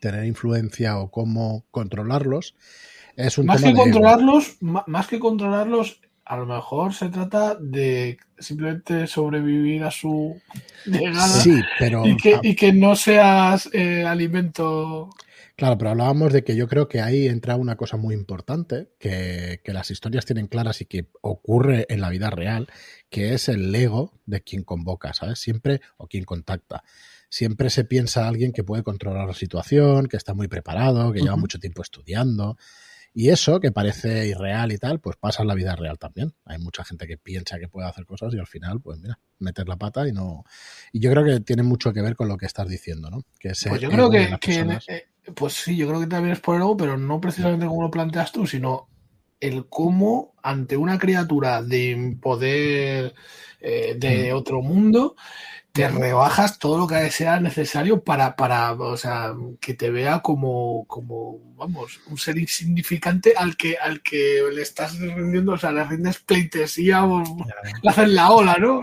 tener 0.00 0.24
influencia 0.24 0.98
o 0.98 1.10
cómo 1.10 1.64
controlarlos, 1.70 2.54
es 3.16 3.36
un 3.38 3.46
Más 3.46 3.60
tema 3.60 3.72
que 3.72 3.76
de 3.76 3.82
controlarlos, 3.82 4.56
más 4.60 5.06
que 5.06 5.18
controlarlos, 5.20 6.00
a 6.24 6.36
lo 6.36 6.46
mejor 6.46 6.94
se 6.94 7.08
trata 7.08 7.56
de 7.56 8.18
simplemente 8.38 9.06
sobrevivir 9.06 9.84
a 9.84 9.90
su 9.90 10.40
llegada 10.86 11.28
Sí, 11.28 11.60
pero 11.78 12.06
y, 12.06 12.16
que, 12.16 12.34
ah, 12.36 12.40
y 12.42 12.54
que 12.54 12.72
no 12.72 12.96
seas 12.96 13.68
eh, 13.72 14.04
alimento. 14.04 15.10
Claro, 15.56 15.76
pero 15.76 15.90
hablábamos 15.90 16.32
de 16.32 16.42
que 16.42 16.56
yo 16.56 16.68
creo 16.68 16.88
que 16.88 17.02
ahí 17.02 17.26
entra 17.26 17.56
una 17.56 17.76
cosa 17.76 17.98
muy 17.98 18.14
importante, 18.14 18.88
que, 18.98 19.60
que 19.62 19.72
las 19.74 19.90
historias 19.90 20.24
tienen 20.24 20.46
claras 20.46 20.80
y 20.80 20.86
que 20.86 21.10
ocurre 21.20 21.84
en 21.90 22.00
la 22.00 22.08
vida 22.08 22.30
real, 22.30 22.68
que 23.10 23.34
es 23.34 23.48
el 23.50 23.74
ego 23.74 24.14
de 24.24 24.40
quien 24.40 24.62
convoca, 24.62 25.12
¿sabes? 25.12 25.38
Siempre, 25.38 25.82
o 25.98 26.06
quien 26.06 26.24
contacta. 26.24 26.82
Siempre 27.28 27.70
se 27.70 27.84
piensa 27.84 28.26
alguien 28.26 28.52
que 28.52 28.64
puede 28.64 28.82
controlar 28.82 29.28
la 29.28 29.34
situación, 29.34 30.06
que 30.06 30.16
está 30.16 30.32
muy 30.32 30.48
preparado, 30.48 31.12
que 31.12 31.20
lleva 31.20 31.36
mucho 31.36 31.58
tiempo 31.58 31.82
estudiando. 31.82 32.56
Y 33.12 33.30
eso, 33.30 33.58
que 33.58 33.72
parece 33.72 34.28
irreal 34.28 34.70
y 34.70 34.78
tal, 34.78 35.00
pues 35.00 35.16
pasa 35.16 35.42
en 35.42 35.48
la 35.48 35.54
vida 35.54 35.74
real 35.74 35.98
también. 35.98 36.32
Hay 36.44 36.58
mucha 36.58 36.84
gente 36.84 37.06
que 37.06 37.18
piensa 37.18 37.58
que 37.58 37.68
puede 37.68 37.88
hacer 37.88 38.04
cosas 38.06 38.32
y 38.34 38.38
al 38.38 38.46
final, 38.46 38.80
pues 38.80 39.00
mira, 39.00 39.18
meter 39.40 39.68
la 39.68 39.76
pata 39.76 40.06
y 40.06 40.12
no. 40.12 40.44
Y 40.92 41.00
yo 41.00 41.10
creo 41.10 41.24
que 41.24 41.40
tiene 41.40 41.62
mucho 41.64 41.92
que 41.92 42.02
ver 42.02 42.14
con 42.14 42.28
lo 42.28 42.36
que 42.36 42.46
estás 42.46 42.68
diciendo, 42.68 43.10
¿no? 43.10 43.24
Que 43.38 43.48
ese 43.48 43.68
Pues 43.68 43.80
yo 43.80 43.90
creo 43.90 44.10
que, 44.10 44.22
eh, 44.22 45.06
pues 45.34 45.54
sí, 45.54 45.76
yo 45.76 45.88
creo 45.88 46.00
que 46.00 46.06
también 46.06 46.34
es 46.34 46.40
por 46.40 46.54
el 46.54 46.62
ego, 46.62 46.76
pero 46.76 46.96
no 46.96 47.20
precisamente 47.20 47.66
como 47.66 47.82
lo 47.82 47.90
planteas 47.90 48.30
tú, 48.30 48.46
sino 48.46 48.88
el 49.40 49.66
cómo 49.68 50.34
ante 50.42 50.76
una 50.76 50.98
criatura 50.98 51.62
de 51.62 52.16
poder 52.20 53.14
eh, 53.60 53.94
de 53.98 54.32
otro 54.32 54.62
mundo 54.62 55.16
te 55.72 55.88
rebajas 55.88 56.58
todo 56.58 56.78
lo 56.78 56.86
que 56.86 57.10
sea 57.10 57.38
necesario 57.38 58.02
para, 58.02 58.34
para 58.34 58.72
o 58.72 58.96
sea, 58.96 59.34
que 59.60 59.74
te 59.74 59.90
vea 59.90 60.20
como, 60.20 60.84
como, 60.86 61.38
vamos, 61.54 62.00
un 62.08 62.18
ser 62.18 62.38
insignificante 62.38 63.34
al 63.36 63.56
que, 63.56 63.76
al 63.76 64.02
que 64.02 64.42
le 64.52 64.62
estás 64.62 64.98
rindiendo, 64.98 65.52
o 65.52 65.58
sea, 65.58 65.70
le 65.70 65.84
rindes 65.84 66.18
pleitesía 66.18 67.06
le 67.82 67.90
hacen 67.90 68.14
la 68.14 68.30
ola, 68.32 68.56
¿no? 68.58 68.82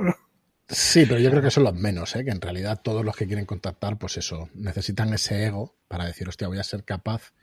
Sí, 0.70 1.06
pero 1.08 1.20
yo 1.20 1.30
creo 1.30 1.42
que 1.42 1.52
son 1.52 1.64
los 1.64 1.76
menos, 1.76 2.16
¿eh? 2.16 2.26
que 2.26 2.32
en 2.32 2.42
realidad 2.42 2.82
todos 2.84 3.04
los 3.04 3.16
que 3.16 3.26
quieren 3.26 3.46
contactar, 3.46 3.98
pues 3.98 4.18
eso, 4.18 4.50
necesitan 4.54 5.14
ese 5.14 5.46
ego 5.46 5.78
para 5.88 6.06
decir, 6.06 6.28
hostia, 6.28 6.48
voy 6.48 6.60
a 6.60 6.64
ser 6.64 6.84
capaz 6.84 7.34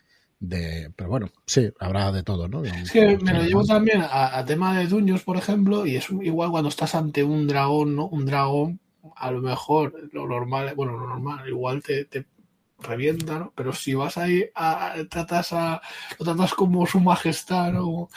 de... 0.41 0.93
Pero 0.97 1.11
bueno, 1.11 1.31
sí, 1.47 1.71
habrá 1.81 2.13
de 2.13 2.23
todo, 2.23 2.49
¿no? 2.49 2.65
Es 2.65 2.91
que 2.91 3.17
me 3.19 3.33
lo 3.33 3.43
llevo 3.43 3.65
también 3.65 4.03
a, 4.03 4.45
tema 4.45 4.79
de 4.79 4.87
duños, 4.87 5.23
por 5.23 5.37
ejemplo, 5.37 5.87
y 5.87 5.97
es 5.97 6.09
igual 6.11 6.51
cuando 6.51 6.69
estás 6.69 6.95
ante 6.95 7.25
un 7.25 7.47
dragón, 7.47 7.97
¿no? 7.97 8.07
Un 8.07 8.27
dragón, 8.27 8.81
a 9.17 9.31
lo 9.31 9.41
mejor 9.41 9.95
lo 10.13 10.27
normal, 10.27 10.73
bueno, 10.75 10.93
lo 10.99 11.09
normal, 11.09 11.49
igual 11.49 11.83
te, 11.83 12.05
te 12.05 12.27
revienta, 12.79 13.39
¿no? 13.39 13.53
Pero 13.55 13.73
si 13.73 13.95
vas 13.95 14.17
ahí 14.19 14.45
a, 14.55 14.95
tratas 15.11 15.53
a, 15.53 15.81
lo 16.19 16.25
tratas 16.25 16.55
como 16.55 16.87
su 16.87 17.01
majestad, 17.01 17.73
¿no? 17.73 18.09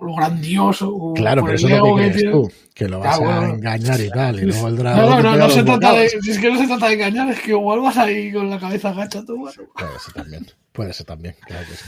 Lo 0.00 0.14
grandioso. 0.14 1.12
Claro, 1.14 1.42
pero 1.42 1.54
eso 1.56 1.68
es 1.68 1.78
lo 1.78 1.96
que 1.96 2.10
crees 2.10 2.30
tú, 2.30 2.52
que 2.74 2.88
lo 2.88 2.98
vas 3.00 3.20
a 3.20 3.48
engañar 3.48 4.00
y 4.00 4.10
tal, 4.10 4.40
y 4.40 4.46
luego 4.46 4.68
el 4.68 4.76
dragón. 4.76 5.22
No, 5.22 5.22
no, 5.22 5.36
no, 5.36 5.50
se 5.50 5.62
trata 5.62 5.92
de, 5.92 6.08
si 6.08 6.30
es 6.30 6.38
que 6.38 6.50
no 6.50 6.58
se 6.58 6.66
trata 6.66 6.88
de 6.88 6.94
engañar, 6.94 7.30
es 7.30 7.40
que 7.40 7.50
igual 7.50 7.80
vas 7.80 7.96
ahí 7.96 8.32
con 8.32 8.50
la 8.50 8.58
cabeza 8.58 8.92
gacha 8.92 9.24
tú. 9.24 9.48
Puede 9.74 9.98
ser 9.98 10.14
también, 10.14 10.46
puede 10.72 10.92
ser 10.92 11.06
también, 11.06 11.36
claro 11.46 11.66
que 11.68 11.76
sí. 11.76 11.84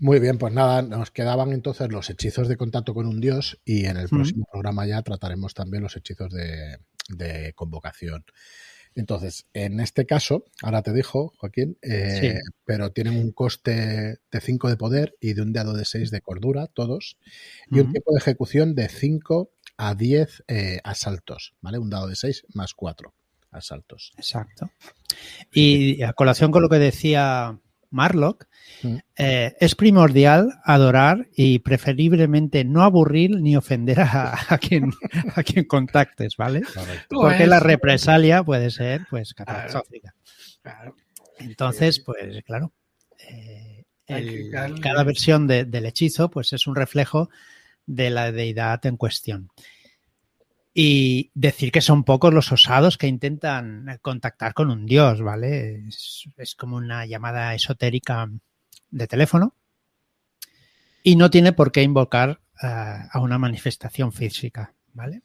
Muy 0.00 0.20
bien, 0.20 0.38
pues 0.38 0.52
nada, 0.52 0.82
nos 0.82 1.10
quedaban 1.10 1.52
entonces 1.52 1.90
los 1.90 2.08
hechizos 2.08 2.46
de 2.46 2.56
contacto 2.56 2.94
con 2.94 3.06
un 3.06 3.20
dios 3.20 3.60
y 3.64 3.86
en 3.86 3.96
el 3.96 4.08
próximo 4.08 4.46
programa 4.50 4.86
ya 4.86 5.02
trataremos 5.02 5.54
también 5.54 5.82
los 5.82 5.96
hechizos 5.96 6.32
de, 6.32 6.78
de 7.08 7.52
convocación. 7.54 8.24
Entonces, 8.98 9.46
en 9.54 9.78
este 9.80 10.06
caso, 10.06 10.44
ahora 10.62 10.82
te 10.82 10.92
dijo, 10.92 11.32
Joaquín, 11.38 11.78
eh, 11.82 12.40
pero 12.64 12.90
tienen 12.90 13.16
un 13.16 13.30
coste 13.30 14.18
de 14.30 14.40
5 14.40 14.68
de 14.68 14.76
poder 14.76 15.14
y 15.20 15.34
de 15.34 15.42
un 15.42 15.52
dado 15.52 15.72
de 15.72 15.84
6 15.84 16.10
de 16.10 16.20
cordura, 16.20 16.66
todos, 16.66 17.16
y 17.70 17.78
un 17.78 17.92
tiempo 17.92 18.12
de 18.12 18.18
ejecución 18.18 18.74
de 18.74 18.88
5 18.88 19.52
a 19.76 19.94
10 19.94 20.44
eh, 20.48 20.80
asaltos, 20.82 21.54
¿vale? 21.60 21.78
Un 21.78 21.90
dado 21.90 22.08
de 22.08 22.16
6 22.16 22.46
más 22.54 22.74
4 22.74 23.14
asaltos. 23.52 24.12
Exacto. 24.16 24.70
Y 25.52 26.02
a 26.02 26.12
colación 26.12 26.50
con 26.50 26.62
lo 26.62 26.68
que 26.68 26.78
decía 26.78 27.60
Marlock, 27.90 28.46
mm. 28.82 28.96
eh, 29.16 29.56
es 29.60 29.74
primordial 29.74 30.60
adorar 30.64 31.28
y 31.34 31.60
preferiblemente 31.60 32.64
no 32.64 32.82
aburrir 32.82 33.30
ni 33.40 33.56
ofender 33.56 34.00
a, 34.00 34.58
quien, 34.60 34.92
a 35.34 35.42
quien 35.42 35.64
contactes, 35.64 36.36
¿vale? 36.36 36.62
Porque 37.08 37.46
la 37.46 37.60
represalia 37.60 38.42
puede 38.42 38.70
ser 38.70 39.06
pues 39.10 39.34
catastrófica. 39.34 40.14
Entonces, 41.38 42.00
pues 42.00 42.42
claro, 42.44 42.72
eh, 43.28 43.84
cada 44.82 45.04
versión 45.04 45.46
del 45.46 45.86
hechizo 45.86 46.30
pues 46.30 46.52
es 46.52 46.66
un 46.66 46.74
reflejo 46.74 47.30
de 47.86 48.10
la 48.10 48.32
deidad 48.32 48.84
en 48.86 48.96
cuestión. 48.96 49.50
Y 50.80 51.32
decir 51.34 51.72
que 51.72 51.80
son 51.80 52.04
pocos 52.04 52.32
los 52.32 52.52
osados 52.52 52.98
que 52.98 53.08
intentan 53.08 53.98
contactar 54.00 54.54
con 54.54 54.70
un 54.70 54.86
dios, 54.86 55.20
¿vale? 55.22 55.88
Es, 55.88 56.54
como 56.56 56.76
una 56.76 57.04
llamada 57.04 57.52
esotérica 57.52 58.30
de 58.90 59.06
teléfono. 59.08 59.56
Y 61.02 61.16
no 61.16 61.30
tiene 61.30 61.52
por 61.52 61.72
qué 61.72 61.82
invocar 61.82 62.40
a 62.60 63.18
una 63.20 63.38
manifestación 63.38 64.12
física, 64.12 64.72
¿vale? 64.92 65.22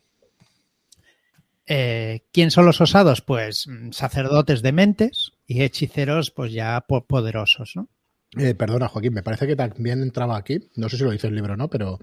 Eh, 1.66 2.26
¿Quién 2.32 2.52
son 2.52 2.66
los 2.66 2.82
osados? 2.82 3.22
Pues 3.22 3.68
mm, 3.68 3.92
sacerdotes 3.92 4.62
de 4.62 4.72
mentes 4.72 5.34
y 5.48 5.62
hechiceros, 5.62 6.32
pues 6.32 6.52
ya 6.52 6.82
poderosos, 6.82 7.74
¿no? 7.76 7.90
Eh, 8.38 8.56
perdona, 8.56 8.88
Joaquín, 8.88 9.14
me 9.14 9.24
parece 9.24 9.46
que 9.46 9.56
también 9.56 10.02
entraba 10.02 10.36
aquí, 10.36 10.60
no 10.76 10.90
sé 10.90 10.98
si 10.98 11.04
lo 11.04 11.12
dice 11.12 11.28
el 11.28 11.36
libro 11.36 11.54
o 11.54 11.58
no, 11.58 11.70
pero 11.70 12.00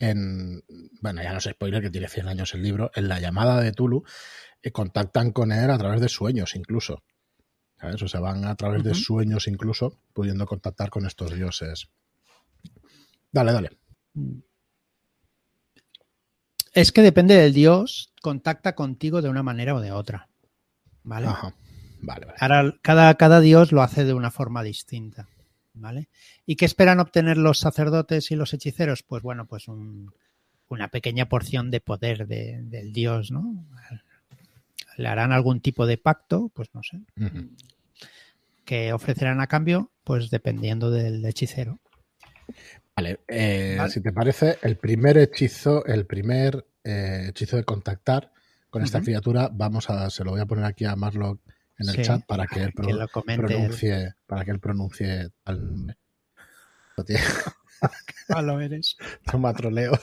en, 0.00 0.64
bueno, 1.00 1.22
ya 1.22 1.32
no 1.32 1.40
sé, 1.40 1.50
spoiler 1.50 1.82
que 1.82 1.90
tiene 1.90 2.08
100 2.08 2.28
años 2.28 2.54
el 2.54 2.62
libro, 2.62 2.90
en 2.94 3.06
la 3.06 3.20
llamada 3.20 3.60
de 3.60 3.72
Tulu, 3.72 4.02
eh, 4.62 4.72
contactan 4.72 5.30
con 5.30 5.52
él 5.52 5.70
a 5.70 5.78
través 5.78 6.00
de 6.00 6.08
sueños 6.08 6.56
incluso. 6.56 7.04
¿Sabes? 7.78 8.02
O 8.02 8.08
sea, 8.08 8.20
van 8.20 8.44
a 8.44 8.56
través 8.56 8.82
de 8.82 8.94
sueños 8.94 9.46
incluso, 9.46 10.00
pudiendo 10.12 10.46
contactar 10.46 10.90
con 10.90 11.06
estos 11.06 11.34
dioses. 11.34 11.88
Dale, 13.30 13.52
dale. 13.52 13.70
Es 16.72 16.92
que 16.92 17.02
depende 17.02 17.36
del 17.36 17.54
dios, 17.54 18.12
contacta 18.20 18.74
contigo 18.74 19.22
de 19.22 19.28
una 19.28 19.42
manera 19.42 19.74
o 19.74 19.80
de 19.80 19.92
otra. 19.92 20.28
¿Vale? 21.02 21.26
Ajá. 21.26 21.54
Vale, 22.02 22.26
vale. 22.26 22.38
Ahora, 22.40 22.74
cada, 22.82 23.14
cada 23.14 23.40
dios 23.40 23.72
lo 23.72 23.82
hace 23.82 24.04
de 24.04 24.14
una 24.14 24.30
forma 24.30 24.62
distinta. 24.62 25.28
¿Vale? 25.80 26.08
¿Y 26.46 26.56
qué 26.56 26.64
esperan 26.64 27.00
obtener 27.00 27.36
los 27.36 27.58
sacerdotes 27.58 28.30
y 28.30 28.36
los 28.36 28.54
hechiceros? 28.54 29.02
Pues 29.02 29.22
bueno, 29.22 29.46
pues 29.46 29.66
una 29.68 30.88
pequeña 30.88 31.28
porción 31.28 31.70
de 31.70 31.80
poder 31.80 32.26
del 32.26 32.92
dios, 32.92 33.30
¿no? 33.30 33.66
Le 34.96 35.08
harán 35.08 35.32
algún 35.32 35.60
tipo 35.60 35.86
de 35.86 35.98
pacto, 35.98 36.50
pues 36.54 36.68
no 36.74 36.82
sé. 36.82 37.00
Que 38.64 38.92
ofrecerán 38.92 39.40
a 39.40 39.46
cambio, 39.46 39.90
pues 40.04 40.30
dependiendo 40.30 40.90
del 40.90 41.24
hechicero. 41.24 41.80
Vale, 42.94 43.20
eh, 43.28 43.78
si 43.88 44.00
te 44.00 44.12
parece, 44.12 44.58
el 44.62 44.76
primer 44.76 45.16
hechizo, 45.16 45.84
el 45.86 46.06
primer 46.06 46.66
eh, 46.84 47.26
hechizo 47.30 47.56
de 47.56 47.64
contactar 47.64 48.32
con 48.68 48.82
esta 48.82 49.00
criatura, 49.00 49.48
vamos 49.52 49.90
a, 49.90 50.10
se 50.10 50.22
lo 50.22 50.32
voy 50.32 50.40
a 50.40 50.46
poner 50.46 50.64
aquí 50.64 50.84
a 50.84 50.94
Marlock 50.94 51.40
en 51.80 51.88
el 51.88 52.04
chat 52.04 52.24
para 52.26 52.46
que 52.46 52.62
él 52.62 52.72
pronuncie, 52.72 54.14
para 54.26 54.44
que 54.44 54.50
él 54.50 54.60
pronuncie 54.60 55.30
al... 55.44 55.96
Malo 58.28 58.60
eres. 58.60 58.96
Toma 59.30 59.54
troleo. 59.54 59.98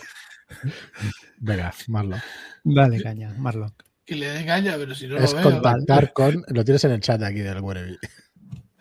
Venga, 1.37 1.73
Marlon. 1.87 2.19
Dale 2.63 3.01
caña, 3.01 3.33
Marlon. 3.37 3.73
Y 4.05 4.15
le 4.15 4.45
caña, 4.45 4.75
pero 4.77 4.95
si 4.95 5.07
no 5.07 5.17
es 5.17 5.33
lo 5.33 5.39
veo. 5.39 5.51
contactar 5.51 6.13
con. 6.13 6.43
Lo 6.47 6.63
tienes 6.63 6.83
en 6.85 6.91
el 6.91 7.01
chat 7.01 7.21
aquí 7.21 7.39
del 7.39 7.59
Werevi. 7.59 7.97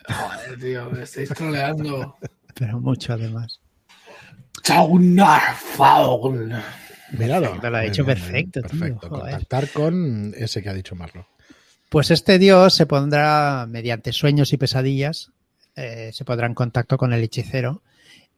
Joder, 0.08 0.60
tío, 0.60 0.90
me 0.90 1.02
estáis 1.02 1.28
troleando. 1.30 2.16
Pero 2.54 2.80
mucho 2.80 3.12
además. 3.12 3.60
Míralo. 7.10 7.58
Te 7.60 7.70
lo 7.70 7.76
ha 7.76 7.80
dicho 7.80 8.04
perfecto, 8.04 8.62
Perfecto. 8.62 9.08
Contactar 9.08 9.68
con 9.70 10.32
ese 10.36 10.62
que 10.62 10.68
ha 10.68 10.74
dicho 10.74 10.94
Marlon. 10.94 11.26
Pues 11.88 12.10
este 12.10 12.38
dios 12.38 12.74
se 12.74 12.86
pondrá, 12.86 13.66
mediante 13.68 14.12
sueños 14.12 14.52
y 14.52 14.56
pesadillas, 14.56 15.30
eh, 15.76 16.10
se 16.12 16.24
pondrá 16.24 16.46
en 16.46 16.54
contacto 16.54 16.96
con 16.96 17.12
el 17.12 17.22
hechicero 17.22 17.82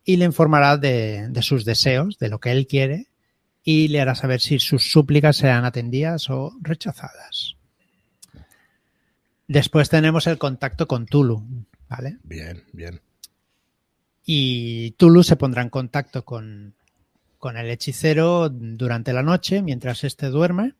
y 0.04 0.16
le 0.16 0.24
informará 0.24 0.76
de, 0.76 1.30
sus 1.42 1.64
deseos, 1.64 2.18
de 2.18 2.28
lo 2.28 2.40
que 2.40 2.50
él 2.50 2.66
quiere, 2.66 3.06
y 3.62 3.88
le 3.88 4.00
hará 4.00 4.14
saber 4.14 4.40
si 4.40 4.58
sus 4.58 4.90
súplicas 4.90 5.36
serán 5.36 5.64
atendidas 5.64 6.30
o 6.30 6.54
rechazadas. 6.60 7.56
Después 9.46 9.88
tenemos 9.88 10.26
el 10.26 10.38
contacto 10.38 10.86
con 10.86 11.06
Tulu, 11.06 11.42
¿vale? 11.88 12.18
Bien, 12.22 12.64
bien. 12.72 13.00
Y 14.24 14.92
Tulu 14.92 15.22
se 15.22 15.36
pondrá 15.36 15.62
en 15.62 15.70
contacto 15.70 16.24
con, 16.24 16.74
con 17.38 17.56
el 17.56 17.70
hechicero 17.70 18.48
durante 18.50 19.12
la 19.12 19.22
noche, 19.22 19.62
mientras 19.62 20.04
éste 20.04 20.26
duerme, 20.28 20.74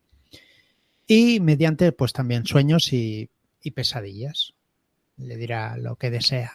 y 1.09 1.39
mediante 1.39 1.91
pues 1.91 2.13
también 2.13 2.45
sueños 2.45 2.93
y, 2.93 3.31
pesadillas. 3.73 4.53
Le 5.17 5.35
dirá 5.35 5.75
lo 5.75 5.95
que 5.95 6.11
desea. 6.11 6.53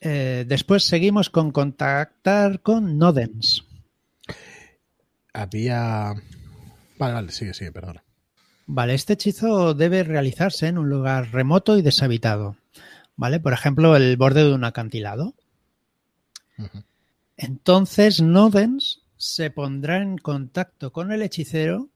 Eh, 0.00 0.44
después 0.46 0.84
seguimos 0.84 1.30
con 1.30 1.50
contactar 1.50 2.60
con 2.60 2.96
Nodens. 2.96 3.64
Había. 5.32 6.14
Vale, 6.98 7.14
vale, 7.14 7.32
sigue, 7.32 7.54
sigue, 7.54 7.72
perdón. 7.72 8.00
Vale, 8.66 8.94
este 8.94 9.14
hechizo 9.14 9.74
debe 9.74 10.04
realizarse 10.04 10.68
en 10.68 10.78
un 10.78 10.88
lugar 10.88 11.32
remoto 11.32 11.76
y 11.76 11.82
deshabitado. 11.82 12.56
¿Vale? 13.16 13.40
Por 13.40 13.52
ejemplo, 13.52 13.96
el 13.96 14.16
borde 14.16 14.44
de 14.44 14.54
un 14.54 14.64
acantilado. 14.64 15.34
Entonces, 17.36 18.22
Nodens 18.22 19.01
se 19.22 19.50
pondrá 19.50 19.98
en 20.02 20.18
contacto 20.18 20.90
con 20.92 21.12
el 21.12 21.22
hechicero 21.22 21.88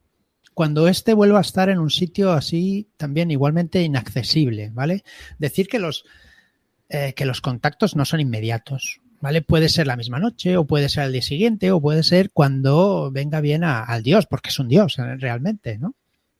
cuando 0.54 0.86
éste 0.86 1.12
vuelva 1.12 1.38
a 1.38 1.42
estar 1.42 1.68
en 1.68 1.80
un 1.80 1.90
sitio 1.90 2.30
así 2.32 2.88
también 2.96 3.32
igualmente 3.32 3.82
inaccesible, 3.82 4.70
¿vale? 4.72 5.02
Decir 5.38 5.66
que 5.66 5.80
los, 5.80 6.04
eh, 6.88 7.14
que 7.14 7.26
los 7.26 7.40
contactos 7.40 7.96
no 7.96 8.04
son 8.04 8.20
inmediatos, 8.20 9.00
¿vale? 9.20 9.42
Puede 9.42 9.68
ser 9.68 9.88
la 9.88 9.96
misma 9.96 10.20
noche 10.20 10.56
o 10.56 10.64
puede 10.66 10.88
ser 10.88 11.04
el 11.06 11.12
día 11.12 11.22
siguiente 11.22 11.72
o 11.72 11.80
puede 11.80 12.04
ser 12.04 12.30
cuando 12.30 13.10
venga 13.10 13.40
bien 13.40 13.64
al 13.64 14.02
dios, 14.04 14.26
porque 14.26 14.50
es 14.50 14.58
un 14.60 14.68
dios 14.68 14.96
eh, 15.00 15.16
realmente, 15.18 15.78
¿no? 15.78 15.94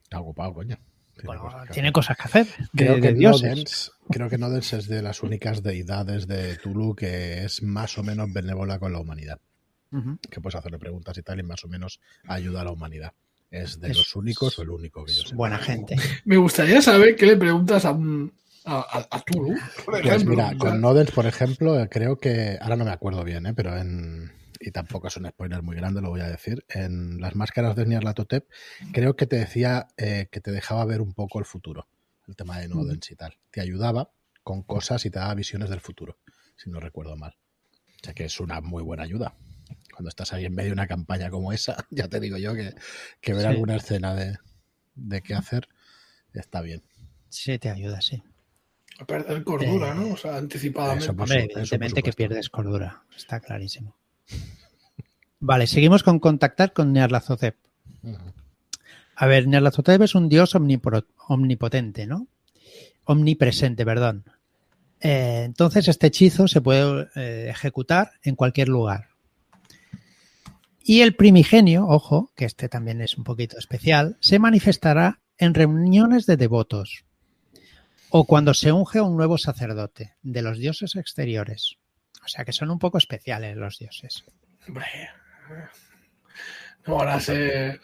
Está 0.05 0.21
ocupado, 0.21 0.55
coño. 0.55 0.79
Bueno, 1.25 1.43
cosas 1.43 1.67
que 1.67 1.73
tiene 1.75 1.89
hacer. 1.89 1.93
cosas 1.95 2.17
que 2.17 2.23
hacer. 2.23 2.47
de- 2.47 2.69
Creo 2.77 2.95
de 2.95 3.01
que, 3.01 3.13
dioses. 3.15 3.49
Nodens, 3.51 3.93
creo 4.11 4.29
que 4.31 4.39
Nodens 4.39 4.73
es 4.73 4.87
de 4.87 5.03
las 5.03 5.23
únicas 5.23 5.63
deidades 5.63 6.27
de 6.29 6.57
Tulu 6.57 6.95
que 6.95 7.45
es 7.45 7.63
más 7.63 7.99
o 7.99 8.03
menos 8.05 8.33
benévola 8.33 8.79
con 8.79 8.93
la 8.93 9.01
humanidad. 9.01 9.41
Que 10.31 10.41
puedes 10.41 10.57
hacerle 10.57 10.79
preguntas 10.79 11.17
y 11.19 11.23
tal 11.23 11.41
y 11.41 11.43
más 11.43 11.65
o 11.65 11.69
menos 11.69 12.01
ayuda 12.27 12.61
a 12.61 12.65
la 12.65 12.73
humanidad. 12.73 13.13
Es 13.51 13.81
de 13.81 13.91
Es- 13.91 13.97
los 13.97 14.17
únicos 14.17 14.59
o 14.59 14.63
el 14.63 14.71
único 14.71 15.05
que 15.05 15.15
yo 15.15 15.23
sé. 15.23 15.35
buena 15.35 15.59
gente. 15.59 15.97
Me 16.25 16.37
gustaría 16.37 16.83
saber 16.83 17.17
qué 17.17 17.27
le 17.27 17.37
preguntas 17.37 17.85
a 17.85 17.93
un 17.93 18.33
a, 18.65 18.81
a, 18.81 19.17
a 19.17 19.21
Tulu, 19.21 19.57
por 19.85 20.03
Pues 20.03 20.25
mira, 20.27 20.53
con 20.59 20.81
Nodens, 20.81 21.13
por 21.13 21.25
ejemplo, 21.27 21.87
creo 21.89 22.19
que, 22.19 22.59
ahora 22.61 22.75
no 22.75 22.85
me 22.85 22.91
acuerdo 22.91 23.23
bien, 23.23 23.47
¿eh? 23.47 23.55
pero 23.55 23.77
en, 23.77 24.33
y 24.59 24.73
tampoco 24.73 25.07
es 25.07 25.17
un 25.17 25.29
spoiler 25.29 25.63
muy 25.63 25.77
grande, 25.77 26.01
lo 26.01 26.11
voy 26.11 26.21
a 26.21 26.29
decir, 26.29 26.65
en 26.71 27.21
las 27.21 27.37
máscaras 27.37 27.77
de 27.77 27.87
Nyarlathotep, 27.87 28.45
creo 28.93 29.15
que 29.15 29.29
te 29.29 29.37
decía 29.37 29.87
eh, 29.97 30.27
que 30.33 30.41
te 30.41 30.51
dejaba 30.51 30.85
ver 30.85 31.01
un 31.01 31.13
poco 31.15 31.39
el 31.39 31.45
futuro, 31.45 31.87
el 32.27 32.35
tema 32.35 32.59
de 32.59 32.67
Nodens 32.67 33.09
y 33.13 33.15
tal. 33.15 33.37
Te 33.53 33.61
ayudaba 33.61 34.11
con 34.43 34.65
cosas 34.65 35.07
y 35.07 35.11
te 35.11 35.21
daba 35.21 35.35
visiones 35.35 35.71
del 35.71 35.81
futuro, 35.81 36.19
si 36.57 36.69
no 36.69 36.81
recuerdo 36.81 37.17
mal. 37.17 37.37
O 38.03 38.05
sea 38.05 38.15
que 38.15 38.25
es 38.25 38.41
una 38.41 38.61
muy 38.61 38.83
buena 38.83 39.05
ayuda. 39.05 39.37
Cuando 39.97 40.11
estás 40.11 40.35
ahí 40.35 40.45
en 40.45 40.55
medio 40.55 40.69
de 40.69 40.73
una 40.75 40.87
campaña 40.87 41.31
como 41.31 41.53
esa, 41.55 41.75
ya 41.91 42.07
te 42.09 42.21
digo 42.21 42.37
yo 42.37 42.55
que, 42.55 42.75
que 43.23 43.33
ver 43.33 43.43
Sí. 43.43 43.49
alguna 43.49 43.77
escena 43.77 44.15
de, 44.15 44.37
de 44.95 45.23
qué 45.23 45.35
hacer 45.35 45.69
está 46.35 46.61
bien. 46.61 46.83
Sí, 47.31 47.59
te 47.59 47.71
ayuda, 47.71 48.03
sí. 48.03 48.23
A 48.99 49.07
perder 49.07 49.43
cordura, 49.43 49.93
Eh, 49.93 49.95
¿no? 49.95 50.13
O 50.13 50.17
sea, 50.19 50.37
anticipadamente. 50.37 51.05
eso, 51.05 51.13
Hombre, 51.13 51.25
eso, 51.45 51.45
evidentemente 51.61 52.03
que 52.03 52.13
pierdes 52.13 52.51
cordura. 52.51 53.05
Está 53.17 53.41
clarísimo. 53.41 53.97
Vale, 55.41 55.67
seguimos 55.67 56.03
con 56.03 56.19
contactar 56.19 56.73
con 56.75 56.93
Nyarlathotep. 56.93 57.57
Ujú. 58.03 58.33
A 59.17 59.27
ver, 59.27 59.47
Nyarlathotep 59.49 60.03
es 60.03 60.15
un 60.15 60.29
dios 60.29 60.55
omnipotente, 60.55 62.07
¿no? 62.07 62.27
Omnipresente, 63.05 63.85
perdón. 63.85 64.25
Eh, 65.01 65.43
entonces, 65.45 65.89
este 65.89 66.09
hechizo 66.09 66.49
se 66.49 66.61
puede 66.61 67.09
eh, 67.17 67.49
ejecutar 67.51 68.13
en 68.23 68.35
cualquier 68.35 68.69
lugar. 68.69 69.09
Y 70.89 71.01
el 71.01 71.17
primigenio, 71.17 71.89
ojo, 71.89 72.31
que 72.37 72.45
este 72.45 72.69
también 72.69 73.01
es 73.01 73.19
un 73.19 73.25
poquito 73.25 73.59
especial, 73.59 74.17
se 74.21 74.39
manifestará 74.39 75.21
en 75.37 75.53
reuniones 75.53 76.27
de 76.27 76.37
devotos 76.37 77.05
o 78.09 78.25
cuando 78.25 78.55
se 78.55 78.71
unge 78.71 79.01
a 79.01 79.03
un 79.03 79.17
nuevo 79.17 79.37
sacerdote 79.37 80.15
de 80.23 80.43
los 80.43 80.59
dioses 80.59 80.95
exteriores. 80.95 81.79
O 82.25 82.29
sea 82.29 82.45
que 82.45 82.53
son 82.53 82.71
un 82.71 82.79
poco 82.79 82.99
especiales 82.99 83.57
los 83.57 83.81
dioses. 83.81 84.25
Hombre. 84.69 84.87
No, 86.87 87.01
ahora 87.01 87.19
se. 87.19 87.81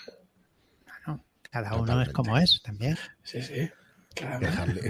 ¿no? 1.05 1.25
Cada 1.51 1.73
uno 1.73 1.81
Totalmente. 1.81 2.11
es 2.11 2.15
como 2.15 2.39
es 2.39 2.63
también. 2.63 2.97
Sí, 3.25 3.43
sí. 3.43 3.69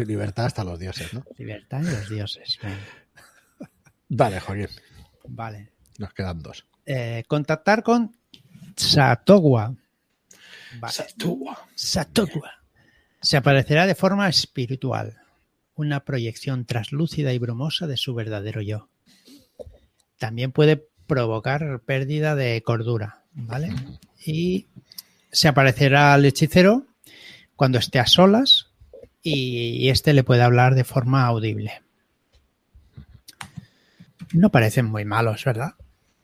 Libertad 0.04 0.44
hasta 0.44 0.64
los 0.64 0.78
dioses, 0.78 1.14
¿no? 1.14 1.24
Libertad 1.38 1.80
y 1.80 1.90
los 1.90 2.10
dioses. 2.10 2.58
Dale, 4.06 4.38
Joaquín. 4.38 4.68
Vale. 5.28 5.72
Nos 5.96 6.12
quedan 6.12 6.42
dos. 6.42 6.66
Eh, 6.86 7.24
contactar 7.28 7.82
con 7.82 8.14
Satogua. 8.76 9.74
Vale. 10.80 10.92
Satua. 10.92 11.68
Satogua. 11.74 12.50
Se 13.20 13.36
aparecerá 13.36 13.86
de 13.86 13.94
forma 13.94 14.28
espiritual, 14.28 15.18
una 15.74 16.04
proyección 16.04 16.64
traslúcida 16.64 17.32
y 17.32 17.38
brumosa 17.38 17.86
de 17.86 17.96
su 17.96 18.14
verdadero 18.14 18.62
yo. 18.62 18.88
También 20.18 20.50
puede 20.50 20.88
provocar 21.06 21.80
pérdida 21.80 22.34
de 22.34 22.62
cordura, 22.62 23.22
¿vale? 23.32 23.72
Y 24.24 24.66
se 25.30 25.48
aparecerá 25.48 26.14
al 26.14 26.24
hechicero 26.24 26.86
cuando 27.54 27.78
esté 27.78 28.00
a 28.00 28.06
solas 28.06 28.68
y 29.22 29.88
este 29.88 30.14
le 30.14 30.24
puede 30.24 30.42
hablar 30.42 30.74
de 30.74 30.84
forma 30.84 31.24
audible. 31.26 31.82
No 34.32 34.50
parecen 34.50 34.86
muy 34.86 35.04
malos, 35.04 35.44
¿verdad? 35.44 35.74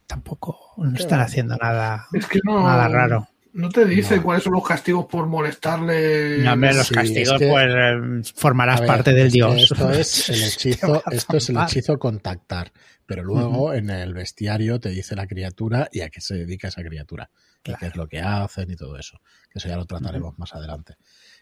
Tampoco 0.09 0.73
no 0.79 0.97
están 0.97 1.21
haciendo 1.21 1.57
nada, 1.57 2.07
Es 2.13 2.27
que 2.27 2.41
no. 2.43 2.65
nada 2.67 2.89
raro. 2.89 3.29
No 3.53 3.69
te 3.69 3.85
dice 3.85 4.17
No. 4.17 4.23
cuáles 4.23 4.45
son 4.45 4.55
los 4.55 4.67
castigos 4.67 5.07
por 5.07 5.27
molestarle. 5.27 6.39
No, 6.39 6.55
hombre, 6.55 6.73
los 6.75 6.87
Sí, 6.87 6.95
castigos, 6.95 7.35
es 7.35 7.39
que- 7.39 7.49
pues 7.49 7.67
eh, 7.69 8.33
formarás 8.35 8.81
ver, 8.81 8.87
parte 8.87 9.13
del 9.13 9.31
dios. 9.31 9.55
Esto 9.73 9.91
es 9.91 10.29
el 10.31 10.43
hechizo, 10.45 11.03
esto 11.11 11.37
es 11.37 11.51
el 11.51 11.59
hechizo 11.59 11.99
contactar. 11.99 12.73
Pero 13.05 13.23
luego 13.23 13.73
en 13.75 13.91
el 13.91 14.15
bestiario 14.15 14.81
te 14.81 14.89
dice 14.91 15.15
la 15.15 15.27
criatura 15.27 15.89
y 15.93 16.01
a 16.01 16.11
qué 16.11 16.21
se 16.21 16.35
dedica 16.37 16.69
esa 16.69 16.83
criatura. 16.83 17.31
Y 17.65 17.75
qué 17.75 17.87
es 17.87 17.97
lo 17.97 18.07
que 18.09 18.21
hacen 18.21 18.71
y 18.71 18.77
todo 18.77 18.97
eso. 18.99 19.21
Que 19.51 19.59
eso 19.59 19.69
ya 19.69 19.77
lo 19.77 19.85
trataremos 19.87 20.39
más 20.39 20.55
adelante. 20.55 20.95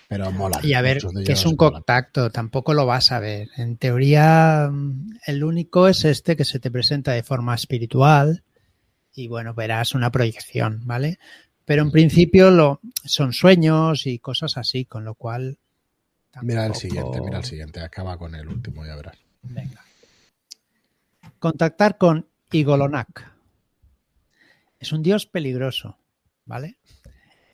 Pero 0.08 0.30
mola. 0.32 0.60
Y 0.62 0.74
a 0.74 0.80
ver, 0.82 0.98
que 1.24 1.32
es 1.32 1.44
un 1.44 1.56
molan. 1.58 1.72
contacto, 1.74 2.30
tampoco 2.30 2.72
lo 2.74 2.86
vas 2.86 3.10
a 3.12 3.18
ver. 3.20 3.48
En 3.56 3.76
teoría, 3.76 4.68
mm, 4.72 5.18
el 5.26 5.42
único 5.44 5.88
es 5.88 6.04
este 6.04 6.36
que 6.36 6.44
se 6.44 6.60
te 6.60 6.70
presenta 6.70 7.12
de 7.12 7.22
forma 7.24 7.54
espiritual 7.54 8.44
y 9.16 9.28
bueno, 9.28 9.54
verás 9.54 9.94
una 9.94 10.12
proyección, 10.12 10.82
¿vale? 10.84 11.18
Pero 11.64 11.82
en 11.82 11.90
principio 11.90 12.50
lo, 12.50 12.80
son 13.04 13.32
sueños 13.32 14.06
y 14.06 14.18
cosas 14.18 14.56
así, 14.58 14.84
con 14.84 15.04
lo 15.04 15.14
cual... 15.14 15.58
Mira 16.42 16.66
el 16.66 16.74
siguiente, 16.74 17.20
mira 17.22 17.38
el 17.38 17.44
siguiente. 17.44 17.80
Acaba 17.80 18.18
con 18.18 18.34
el 18.34 18.46
último, 18.46 18.84
ya 18.84 18.94
verás. 18.94 19.16
Venga. 19.42 19.82
Contactar 21.38 21.96
con 21.96 22.28
Igolonak. 22.52 23.32
Es 24.78 24.92
un 24.92 25.02
dios 25.02 25.26
peligroso, 25.26 25.98
¿vale? 26.44 26.76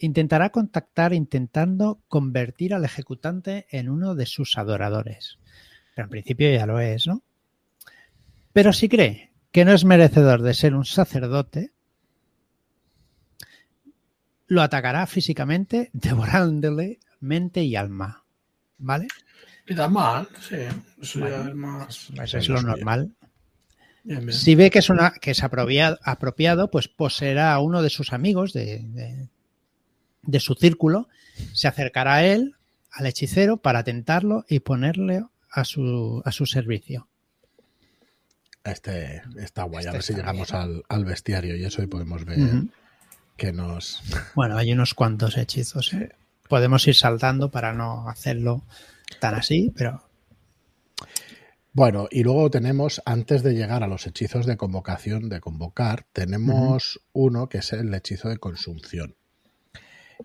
Intentará 0.00 0.50
contactar 0.50 1.14
intentando 1.14 2.02
convertir 2.08 2.74
al 2.74 2.84
ejecutante 2.84 3.66
en 3.70 3.88
uno 3.88 4.16
de 4.16 4.26
sus 4.26 4.58
adoradores. 4.58 5.38
Pero 5.94 6.06
en 6.06 6.10
principio 6.10 6.52
ya 6.52 6.66
lo 6.66 6.80
es, 6.80 7.06
¿no? 7.06 7.22
Pero 8.52 8.72
si 8.72 8.88
cree 8.88 9.31
que 9.52 9.64
no 9.64 9.72
es 9.72 9.84
merecedor 9.84 10.42
de 10.42 10.54
ser 10.54 10.74
un 10.74 10.84
sacerdote, 10.84 11.72
lo 14.46 14.62
atacará 14.62 15.06
físicamente, 15.06 15.90
devorándole 15.94 16.98
mente 17.20 17.62
y 17.62 17.76
alma. 17.76 18.24
¿Vale? 18.78 19.06
Y 19.68 19.74
da 19.74 19.88
mal, 19.88 20.28
sí. 20.40 20.56
Eso 21.00 21.26
es 21.26 21.54
más. 21.54 22.08
Eso 22.20 22.38
es 22.38 22.48
lo 22.48 22.60
normal. 22.62 23.12
Bien, 24.02 24.26
bien. 24.26 24.32
Si 24.32 24.56
ve 24.56 24.70
que 24.70 24.80
es, 24.80 24.90
una, 24.90 25.12
que 25.12 25.30
es 25.30 25.44
apropiado, 25.44 25.98
apropiado, 26.02 26.68
pues 26.70 26.88
poseerá 26.88 27.52
a 27.52 27.60
uno 27.60 27.80
de 27.82 27.90
sus 27.90 28.12
amigos 28.12 28.52
de, 28.52 28.80
de- 28.88 29.28
de 30.24 30.40
su 30.40 30.54
círculo, 30.54 31.08
se 31.52 31.66
acercará 31.68 32.14
a 32.14 32.24
él, 32.24 32.54
al 32.92 33.06
hechicero, 33.06 33.56
para 33.56 33.82
tentarlo 33.84 34.44
y 34.48 34.60
ponerle 34.60 35.24
a 35.50 35.64
su, 35.64 36.22
a 36.24 36.30
su 36.30 36.46
servicio. 36.46 37.08
Este 38.64 39.22
está 39.38 39.64
guay. 39.64 39.80
Este 39.80 39.88
a 39.88 39.92
ver 39.92 40.02
si 40.02 40.14
llegamos 40.14 40.52
al, 40.52 40.82
al 40.88 41.04
bestiario 41.04 41.56
y 41.56 41.64
eso 41.64 41.82
y 41.82 41.86
podemos 41.86 42.24
ver 42.24 42.38
que 43.36 43.52
nos. 43.52 44.02
Bueno, 44.34 44.56
hay 44.56 44.72
unos 44.72 44.94
cuantos 44.94 45.36
hechizos. 45.36 45.92
¿eh? 45.94 46.10
Podemos 46.48 46.86
ir 46.86 46.94
saltando 46.94 47.50
para 47.50 47.72
no 47.72 48.08
hacerlo 48.08 48.62
tan 49.20 49.34
así, 49.34 49.72
pero 49.76 50.02
Bueno, 51.72 52.06
y 52.10 52.22
luego 52.22 52.50
tenemos, 52.50 53.00
antes 53.06 53.42
de 53.42 53.54
llegar 53.54 53.82
a 53.82 53.88
los 53.88 54.06
hechizos 54.06 54.44
de 54.46 54.56
convocación, 54.56 55.28
de 55.30 55.40
convocar, 55.40 56.06
tenemos 56.12 57.00
uno 57.12 57.48
que 57.48 57.58
es 57.58 57.72
el 57.72 57.92
hechizo 57.94 58.28
de 58.28 58.36
consunción. 58.36 59.16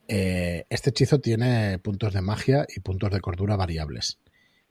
Eh, 0.08 0.66
este 0.70 0.90
hechizo 0.90 1.20
tiene 1.20 1.80
puntos 1.80 2.14
de 2.14 2.22
magia 2.22 2.66
y 2.74 2.82
puntos 2.82 3.12
de 3.12 3.22
cordura 3.22 3.56
variables. 3.56 4.20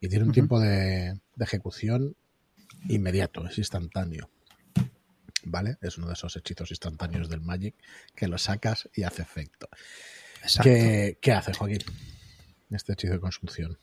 Y 0.01 0.09
tiene 0.09 0.27
un 0.27 0.33
tiempo 0.33 0.61
de, 0.61 1.19
de 1.35 1.45
ejecución 1.45 2.15
inmediato, 2.89 3.47
es 3.47 3.59
instantáneo. 3.59 4.31
¿Vale? 5.45 5.79
Es 5.81 5.97
uno 5.97 6.09
de 6.09 6.15
esos 6.15 6.37
hechizos 6.37 6.71
instantáneos 6.71 7.29
del 7.29 7.41
Magic 7.41 7.75
que 8.15 8.27
lo 8.27 8.37
sacas 8.37 8.89
y 8.95 9.05
hace 9.05 9.23
efecto. 9.23 9.69
¿Qué, 10.63 11.19
qué 11.21 11.33
hace, 11.33 11.53
Joaquín? 11.53 11.85
Este 12.71 12.93
hechizo 12.93 13.13
de 13.13 13.21
consunción. 13.21 13.79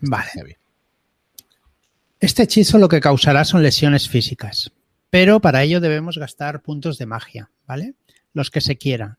Vale. 0.00 0.30
Heavy. 0.32 0.56
Este 2.20 2.44
hechizo 2.44 2.78
lo 2.78 2.88
que 2.88 3.00
causará 3.00 3.44
son 3.44 3.62
lesiones 3.62 4.08
físicas, 4.08 4.72
pero 5.10 5.40
para 5.40 5.62
ello 5.62 5.80
debemos 5.80 6.16
gastar 6.16 6.62
puntos 6.62 6.96
de 6.96 7.06
magia, 7.06 7.50
¿vale? 7.66 7.94
Los 8.32 8.50
que 8.50 8.62
se 8.62 8.76
quieran. 8.76 9.18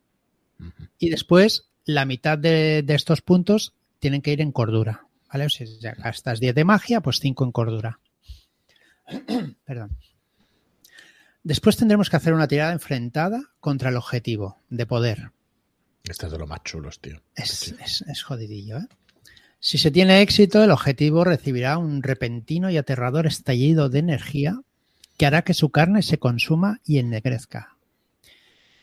Y 0.98 1.10
después, 1.10 1.70
la 1.86 2.06
mitad 2.06 2.38
de, 2.38 2.82
de 2.84 2.96
estos 2.96 3.22
puntos 3.22 3.74
tienen 4.00 4.22
que 4.22 4.32
ir 4.32 4.42
en 4.42 4.52
cordura, 4.52 5.08
¿vale? 5.32 5.46
O 5.46 5.50
sea, 5.50 5.68
si 5.68 5.80
ya 5.80 5.94
gastas 5.94 6.40
10 6.40 6.56
de 6.56 6.66
magia, 6.66 7.02
pues 7.02 7.20
5 7.20 7.44
en 7.46 7.52
cordura. 7.52 8.00
Perdón. 9.66 9.98
Después 11.44 11.78
tendremos 11.78 12.10
que 12.10 12.16
hacer 12.16 12.34
una 12.34 12.48
tirada 12.48 12.74
enfrentada 12.74 13.42
contra 13.60 13.90
el 13.90 13.98
objetivo 13.98 14.62
de 14.70 14.86
poder. 14.86 15.32
Este 16.04 16.26
es 16.28 16.32
de 16.32 16.38
los 16.40 16.48
más 16.50 16.64
chulos, 16.64 17.00
tío. 17.00 17.22
Es, 17.36 17.74
es- 17.80 18.02
es 18.08 18.24
jodidillo, 18.24 18.78
¿eh? 18.78 18.88
Si 19.60 19.80
se 19.80 19.90
tiene 19.90 20.22
éxito, 20.22 20.64
el 20.64 20.70
objetivo 20.70 21.24
recibirá 21.24 21.80
un 21.80 22.04
repentino 22.04 22.70
y 22.70 22.78
aterrador 22.78 23.26
estallido 23.26 23.90
de 23.90 23.98
energía 24.00 24.62
que 25.18 25.26
hará 25.26 25.42
que 25.44 25.56
su 25.56 25.70
carne 25.70 26.04
se 26.04 26.20
consuma 26.20 26.82
y 26.86 27.00
ennegrezca. 27.00 27.76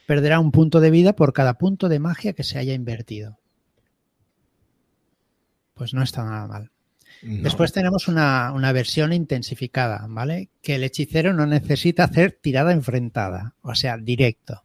Perderá 0.07 0.41
un 0.41 0.51
punto 0.51 0.81
de 0.81 0.91
vida 0.91 1.13
por 1.15 1.33
cada 1.33 1.55
punto 1.55 1.89
de 1.89 2.01
magia 2.01 2.33
que 2.33 2.43
se 2.43 2.59
haya 2.59 2.75
invertido. 2.75 3.39
pues 5.75 5.95
no 5.95 6.03
está 6.03 6.25
nada 6.25 6.47
mal. 6.49 6.71
Después 7.23 7.73
tenemos 7.73 8.09
una, 8.09 8.53
una, 8.53 8.73
versión 8.73 9.13
intensificada, 9.13 10.07
¿vale? 10.09 10.49
Que 10.61 10.75
el 10.75 10.83
hechicero 10.83 11.33
no 11.33 11.47
necesita 11.47 12.05
hacer 12.05 12.37
tirada 12.41 12.73
enfrentada, 12.73 13.55
o 13.63 13.77
sea, 13.77 13.97
directo. 13.97 14.65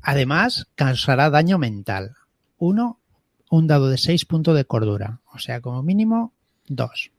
Además, 0.00 0.66
causará 0.74 1.28
daño 1.28 1.58
mental. 1.58 2.14
Uno, 2.56 3.00
un 3.50 3.66
dado 3.66 3.90
de 3.90 3.98
6 3.98 4.24
puntos 4.24 4.56
de 4.56 4.64
cordura, 4.64 5.20
o 5.32 5.38
sea, 5.38 5.60
como 5.60 5.82
mínimo, 5.82 6.32
dos. 6.68 7.10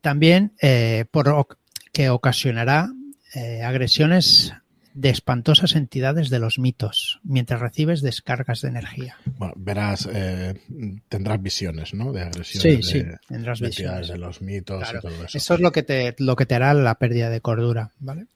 También 0.00 0.52
eh, 0.62 1.04
por, 1.10 1.48
que 1.92 2.10
ocasionará 2.10 2.90
eh, 3.34 3.62
agresiones 3.62 4.54
de 5.00 5.10
espantosas 5.10 5.76
entidades 5.76 6.28
de 6.28 6.40
los 6.40 6.58
mitos 6.58 7.20
mientras 7.22 7.60
recibes 7.60 8.02
descargas 8.02 8.62
de 8.62 8.68
energía. 8.68 9.16
Bueno, 9.26 9.54
verás, 9.56 10.08
eh, 10.12 10.60
tendrás 11.08 11.40
visiones, 11.40 11.94
¿no? 11.94 12.12
De 12.12 12.22
agresiones 12.22 12.86
sí, 12.86 12.98
de, 13.04 13.10
sí, 13.12 13.16
tendrás 13.28 13.60
de 13.60 13.68
visiones. 13.68 14.08
de 14.08 14.18
los 14.18 14.42
mitos 14.42 14.80
Claro. 14.82 14.98
y 14.98 15.02
todo 15.02 15.24
eso. 15.24 15.38
Eso 15.38 15.54
es 15.54 15.60
lo 15.60 15.70
que 15.70 15.84
te 15.84 16.16
lo 16.18 16.34
que 16.34 16.46
te 16.46 16.56
hará 16.56 16.74
la 16.74 16.96
pérdida 16.96 17.30
de 17.30 17.40
cordura, 17.40 17.92
¿vale? 18.00 18.26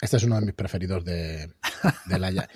Este 0.00 0.16
es 0.18 0.22
uno 0.22 0.38
de 0.38 0.46
mis 0.46 0.54
preferidos 0.54 1.04
de, 1.04 1.50
de, 2.06 2.18
la, 2.20 2.30
de, 2.30 2.46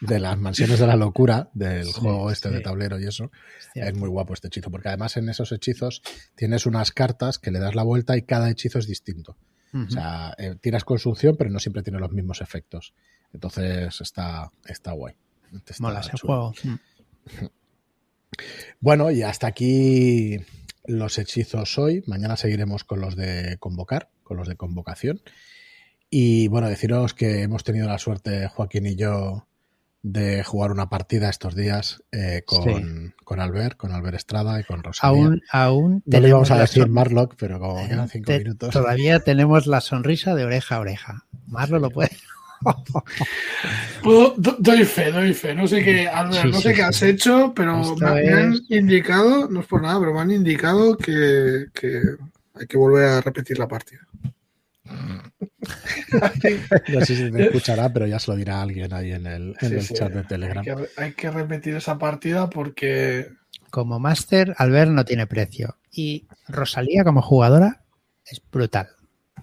de 0.00 0.18
las 0.18 0.36
mansiones 0.38 0.80
de 0.80 0.86
la 0.88 0.96
locura, 0.96 1.50
del 1.54 1.84
Sí, 1.84 1.92
juego 1.92 2.32
este 2.32 2.50
de 2.50 2.60
tablero 2.60 2.98
y 2.98 3.06
eso. 3.06 3.30
Es 3.76 3.94
muy 3.94 4.08
guapo 4.08 4.34
este 4.34 4.48
hechizo, 4.48 4.70
porque 4.72 4.88
además 4.88 5.16
en 5.16 5.28
esos 5.28 5.52
hechizos 5.52 6.02
tienes 6.34 6.66
unas 6.66 6.90
cartas 6.90 7.38
que 7.38 7.52
le 7.52 7.60
das 7.60 7.76
la 7.76 7.84
vuelta 7.84 8.16
y 8.16 8.22
cada 8.22 8.50
hechizo 8.50 8.80
es 8.80 8.86
distinto. 8.88 9.36
Ujú. 9.72 9.84
O 9.84 9.90
sea, 9.90 10.34
eh, 10.38 10.56
tiras 10.60 10.84
consunción, 10.84 11.36
pero 11.36 11.50
no 11.50 11.58
siempre 11.58 11.82
tiene 11.82 11.98
los 11.98 12.12
mismos 12.12 12.40
efectos. 12.40 12.94
Entonces 13.32 14.00
está, 14.00 14.50
está 14.66 14.92
guay. 14.92 15.14
Está 15.52 15.74
Mola 15.80 16.00
ese 16.00 16.18
juego. 16.18 16.52
Mm. 16.62 16.74
Bueno, 18.78 19.10
y 19.10 19.22
hasta 19.22 19.48
aquí 19.48 20.38
los 20.86 21.18
hechizos 21.18 21.76
hoy. 21.78 22.02
Mañana 22.06 22.36
seguiremos 22.36 22.84
con 22.84 23.00
los 23.00 23.16
de 23.16 23.56
convocar, 23.58 24.10
con 24.22 24.36
los 24.36 24.48
de 24.48 24.56
convocación. 24.56 25.20
Y 26.08 26.48
bueno, 26.48 26.68
deciros 26.68 27.12
que 27.12 27.42
hemos 27.42 27.64
tenido 27.64 27.86
la 27.86 27.98
suerte, 27.98 28.48
Joaquín 28.48 28.86
y 28.86 28.96
yo, 28.96 29.46
de 30.02 30.42
jugar 30.44 30.70
una 30.70 30.88
partida 30.88 31.28
estos 31.28 31.54
días 31.54 32.02
eh, 32.10 32.42
con, 32.46 33.14
con 33.22 33.38
Albert, 33.40 33.76
con 33.76 33.92
Albert 33.92 34.16
Estrada 34.16 34.58
y 34.58 34.64
con 34.64 34.82
Rosalía. 34.82 35.24
Aún, 35.26 35.42
aún 35.52 36.02
no 36.06 36.20
le 36.20 36.28
íbamos 36.28 36.50
a 36.50 36.58
decir 36.58 36.88
Marlock, 36.88 37.34
pero 37.38 37.58
como 37.60 37.86
quedan 37.86 38.08
cinco 38.08 38.26
te- 38.32 38.38
minutos. 38.38 38.70
Todavía 38.70 39.20
tenemos 39.20 39.66
la 39.66 39.80
sonrisa 39.82 40.34
de 40.34 40.44
oreja 40.44 40.76
a 40.76 40.80
oreja. 40.80 41.24
Marlo 41.46 41.78
lo 41.78 41.90
puede. 41.90 42.10
Puedo- 44.02 44.34
do- 44.36 44.56
doy 44.58 44.84
fe, 44.84 45.10
doy 45.12 45.34
fe. 45.34 45.54
No 45.54 45.66
sé 45.66 45.82
qué, 45.82 46.08
Albert, 46.08 46.42
Sí, 46.42 46.48
no 46.50 46.56
sí, 46.56 46.62
sé 46.62 46.68
qué 46.70 46.76
sí, 46.76 46.82
has 46.82 46.96
sí. 46.96 47.06
hecho, 47.06 47.52
pero 47.54 47.82
me, 47.96 48.10
me 48.22 48.32
han 48.32 48.58
indicado, 48.68 49.48
no 49.48 49.60
es 49.60 49.66
por 49.66 49.82
nada, 49.82 49.98
pero 50.00 50.14
me 50.14 50.20
han 50.20 50.30
indicado 50.30 50.96
que, 50.96 51.66
que 51.74 52.00
hay 52.54 52.66
que 52.66 52.76
volver 52.78 53.04
a 53.08 53.20
repetir 53.20 53.58
la 53.58 53.68
partida. 53.68 54.00
No 56.88 57.04
sé 57.04 57.16
si 57.16 57.30
me 57.30 57.44
escuchará, 57.46 57.92
pero 57.92 58.06
ya 58.06 58.18
se 58.18 58.30
lo 58.30 58.36
dirá 58.36 58.62
alguien 58.62 58.92
ahí 58.92 59.12
en 59.12 59.26
el, 59.26 59.54
en 59.60 59.68
Sí, 59.68 59.74
el 59.74 59.82
sí, 59.82 59.94
chat 59.94 60.12
de 60.12 60.18
Hay 60.20 60.26
Telegram. 60.26 60.64
que, 60.64 60.76
hay 60.96 61.12
que 61.12 61.30
repetir 61.30 61.76
esa 61.76 61.98
partida 61.98 62.48
porque 62.50 63.28
Como 63.70 63.98
máster, 63.98 64.54
Albert 64.58 64.90
no 64.90 65.04
tiene 65.04 65.26
precio. 65.26 65.76
Y 65.92 66.26
Rosalía 66.48 67.04
como 67.04 67.22
jugadora 67.22 67.82
es 68.24 68.40
brutal. 68.50 68.88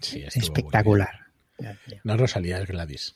Sí, 0.01 0.23
espectacular. 0.35 1.27
No 2.03 2.13
es 2.13 2.19
Rosalía, 2.19 2.59
es 2.61 2.67
Gladys. 2.67 3.15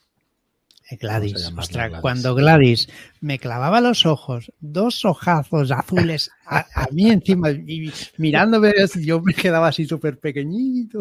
Gladys, 1.00 1.34
ostras, 1.58 1.88
Gladys. 1.88 2.02
cuando 2.02 2.36
Gladys 2.36 2.89
me 3.22 3.39
clavaba 3.39 3.80
los 3.80 4.06
ojos, 4.06 4.52
dos 4.60 5.06
ojazos 5.06 5.72
azules 5.72 6.30
a, 6.46 6.65
a 6.76 6.88
mí 6.91 7.10
encima 7.10 7.50
y 7.52 7.94
mirándome, 8.17 8.74
yo 9.00 9.22
me 9.22 9.34
quedaba 9.34 9.70
así 9.70 9.86
súper 9.86 10.20
pequeñito. 10.20 11.00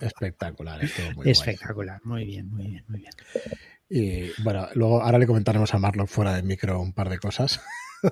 Espectacular, 0.00 0.82
estuvo 0.84 1.06
muy 1.06 1.14
guay. 1.14 1.30
Espectacular, 1.32 2.00
muy 2.04 2.24
bien, 2.24 2.48
muy 2.50 2.66
bien, 2.68 2.84
muy 2.88 3.00
bien. 3.00 3.12
Y 3.88 4.30
bueno, 4.42 4.68
luego 4.74 5.02
ahora 5.02 5.18
le 5.18 5.26
comentaremos 5.26 5.72
a 5.74 5.78
Marlon 5.78 6.06
fuera 6.06 6.34
de 6.34 6.42
micro 6.42 6.80
un 6.80 6.92
par 6.92 7.08
de 7.08 7.18
cosas. 7.18 7.60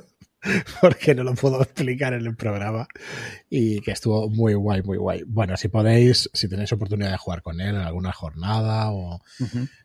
Porque 0.81 1.15
no 1.17 1.25
lo 1.25 1.35
puedo 1.35 1.61
explicar 1.63 2.13
en 2.15 2.25
el 2.25 2.37
programa. 2.37 2.87
Y 3.51 3.81
que 3.81 3.91
estuvo 3.91 4.29
muy 4.31 4.55
guay, 4.55 4.83
muy 4.83 4.97
guay. 4.97 5.23
Bueno, 5.27 5.57
si 5.57 5.69
podéis, 5.69 6.31
si 6.33 6.49
tenéis 6.49 6.73
oportunidad 6.73 7.11
de 7.11 7.17
jugar 7.19 7.43
con 7.43 7.61
él 7.61 7.75
en 7.75 7.81
alguna 7.83 8.13
jornada 8.13 8.91
o, 8.93 9.21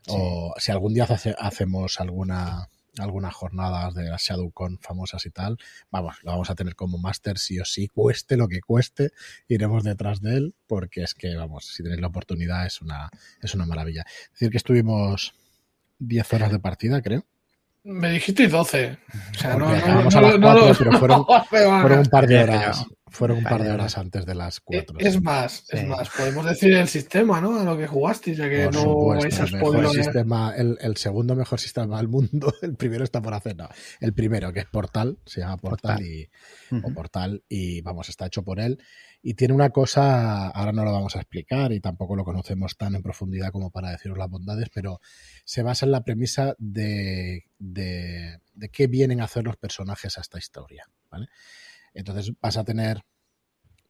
o 0.08 0.54
si 0.58 0.72
algún 0.72 0.94
día 0.94 1.06
hace- 1.06 1.36
hacemos 1.40 2.00
alguna 2.00 2.70
algunas 3.00 3.34
jornadas 3.34 3.94
de 3.94 4.10
las 4.10 4.24
ShadowCon 4.24 4.80
famosas 4.80 5.26
y 5.26 5.32
tal, 5.32 5.58
vamos, 5.90 6.18
lo 6.24 6.32
vamos 6.32 6.50
a 6.50 6.56
tener 6.56 6.76
como 6.76 6.98
máster 6.98 7.38
sí 7.38 7.60
o 7.60 7.66
sí, 7.66 7.88
cueste 7.88 8.38
lo 8.38 8.48
que 8.48 8.62
cueste, 8.62 9.12
iremos 9.48 9.84
detrás 9.84 10.22
de 10.22 10.38
él, 10.38 10.56
porque 10.68 11.02
es 11.04 11.14
que, 11.14 11.36
vamos, 11.36 11.66
si 11.68 11.84
tenéis 11.84 12.02
la 12.02 12.08
oportunidad 12.08 12.66
es 12.66 12.82
una, 12.82 13.10
es 13.42 13.54
una 13.56 13.66
maravilla. 13.66 14.06
Decir, 14.32 14.50
que 14.50 14.58
estuvimos 14.58 15.34
10 16.00 16.34
horas 16.34 16.52
de 16.52 16.60
partida, 16.60 17.02
creo. 17.02 17.26
Me 17.84 18.12
dijiste 18.12 18.48
12. 18.48 18.98
O 19.32 19.38
sea, 19.38 19.56
no, 19.56 19.66
Porque 19.66 19.78
no, 19.80 19.84
acabamos 19.84 20.14
no, 20.14 20.20
a 20.20 20.22
las 20.24 20.40
no, 20.40 20.48
cuatro, 20.48 20.64
no, 20.64 20.78
pero 20.80 21.00
fueron- 21.00 22.00
un 22.00 22.06
par 22.06 22.28
de 22.28 22.38
horas, 22.44 22.86
fueron 23.10 23.38
un 23.40 23.44
par 23.44 23.62
de 23.64 23.72
horas 23.72 23.98
antes 23.98 24.26
de 24.26 24.34
las 24.36 24.60
4. 24.62 24.96
Es 25.00 25.22
más, 25.22 25.66
es 25.70 25.80
Sí. 25.82 25.86
más, 25.86 26.10
podemos 26.10 26.46
decir 26.46 26.74
el 26.74 26.88
sistema, 26.88 27.40
¿no? 27.42 27.60
A 27.60 27.64
lo 27.64 27.78
que 27.78 27.86
jugasteis, 27.88 28.38
ya 28.38 28.50
que 28.50 28.66
Por 28.66 28.74
no 28.74 28.82
supuesto, 28.82 29.24
vais 29.24 29.40
a 29.40 29.44
el, 29.44 29.52
mejor 29.54 29.74
spoiler. 29.84 30.04
sistema, 30.04 30.54
el, 30.56 30.78
el 30.82 30.98
segundo 30.98 31.36
mejor 31.36 31.60
sistema 31.60 31.98
del 31.98 32.08
mundo, 32.08 32.54
el 32.62 32.76
primero 32.76 33.04
está 33.04 33.22
por 33.22 33.34
hacer, 33.34 33.56
no, 33.58 33.68
el 34.00 34.14
primero 34.14 34.52
que 34.54 34.62
es 34.62 34.66
Portal, 34.66 35.18
se 35.26 35.42
llama 35.42 35.58
Portal, 35.58 35.98
Portal. 35.98 36.06
y 36.08 36.30
o 36.84 36.94
Portal 36.94 37.44
y 37.50 37.82
vamos, 37.82 38.10
está 38.10 38.26
hecho 38.28 38.44
por 38.44 38.60
él 38.60 38.80
y 39.26 39.36
tiene 39.36 39.54
una 39.54 39.70
cosa, 39.70 40.50
ahora 40.50 40.74
no 40.74 40.84
lo 40.84 40.92
vamos 40.92 41.16
a 41.16 41.20
explicar 41.20 41.72
y 41.72 41.80
tampoco 41.80 42.18
lo 42.18 42.26
conocemos 42.26 42.76
tan 42.76 42.94
en 42.94 43.02
profundidad 43.02 43.54
como 43.54 43.72
para 43.72 43.90
deciros 43.90 44.18
las 44.18 44.30
bondades, 44.30 44.68
pero 44.74 45.00
se 45.46 45.64
basa 45.64 45.86
en 45.86 45.94
la 45.94 46.04
premisa 46.04 46.56
de, 46.60 47.46
de, 47.58 48.42
de 48.54 48.70
qué 48.70 48.88
vienen 48.88 49.22
a 49.22 49.24
hacer 49.24 49.46
los 49.46 49.56
personajes 49.56 50.18
a 50.18 50.22
esta 50.22 50.38
historia, 50.38 50.90
¿vale? 51.10 51.30
Entonces 51.94 52.34
vas 52.42 52.58
a 52.58 52.66
tener 52.66 53.06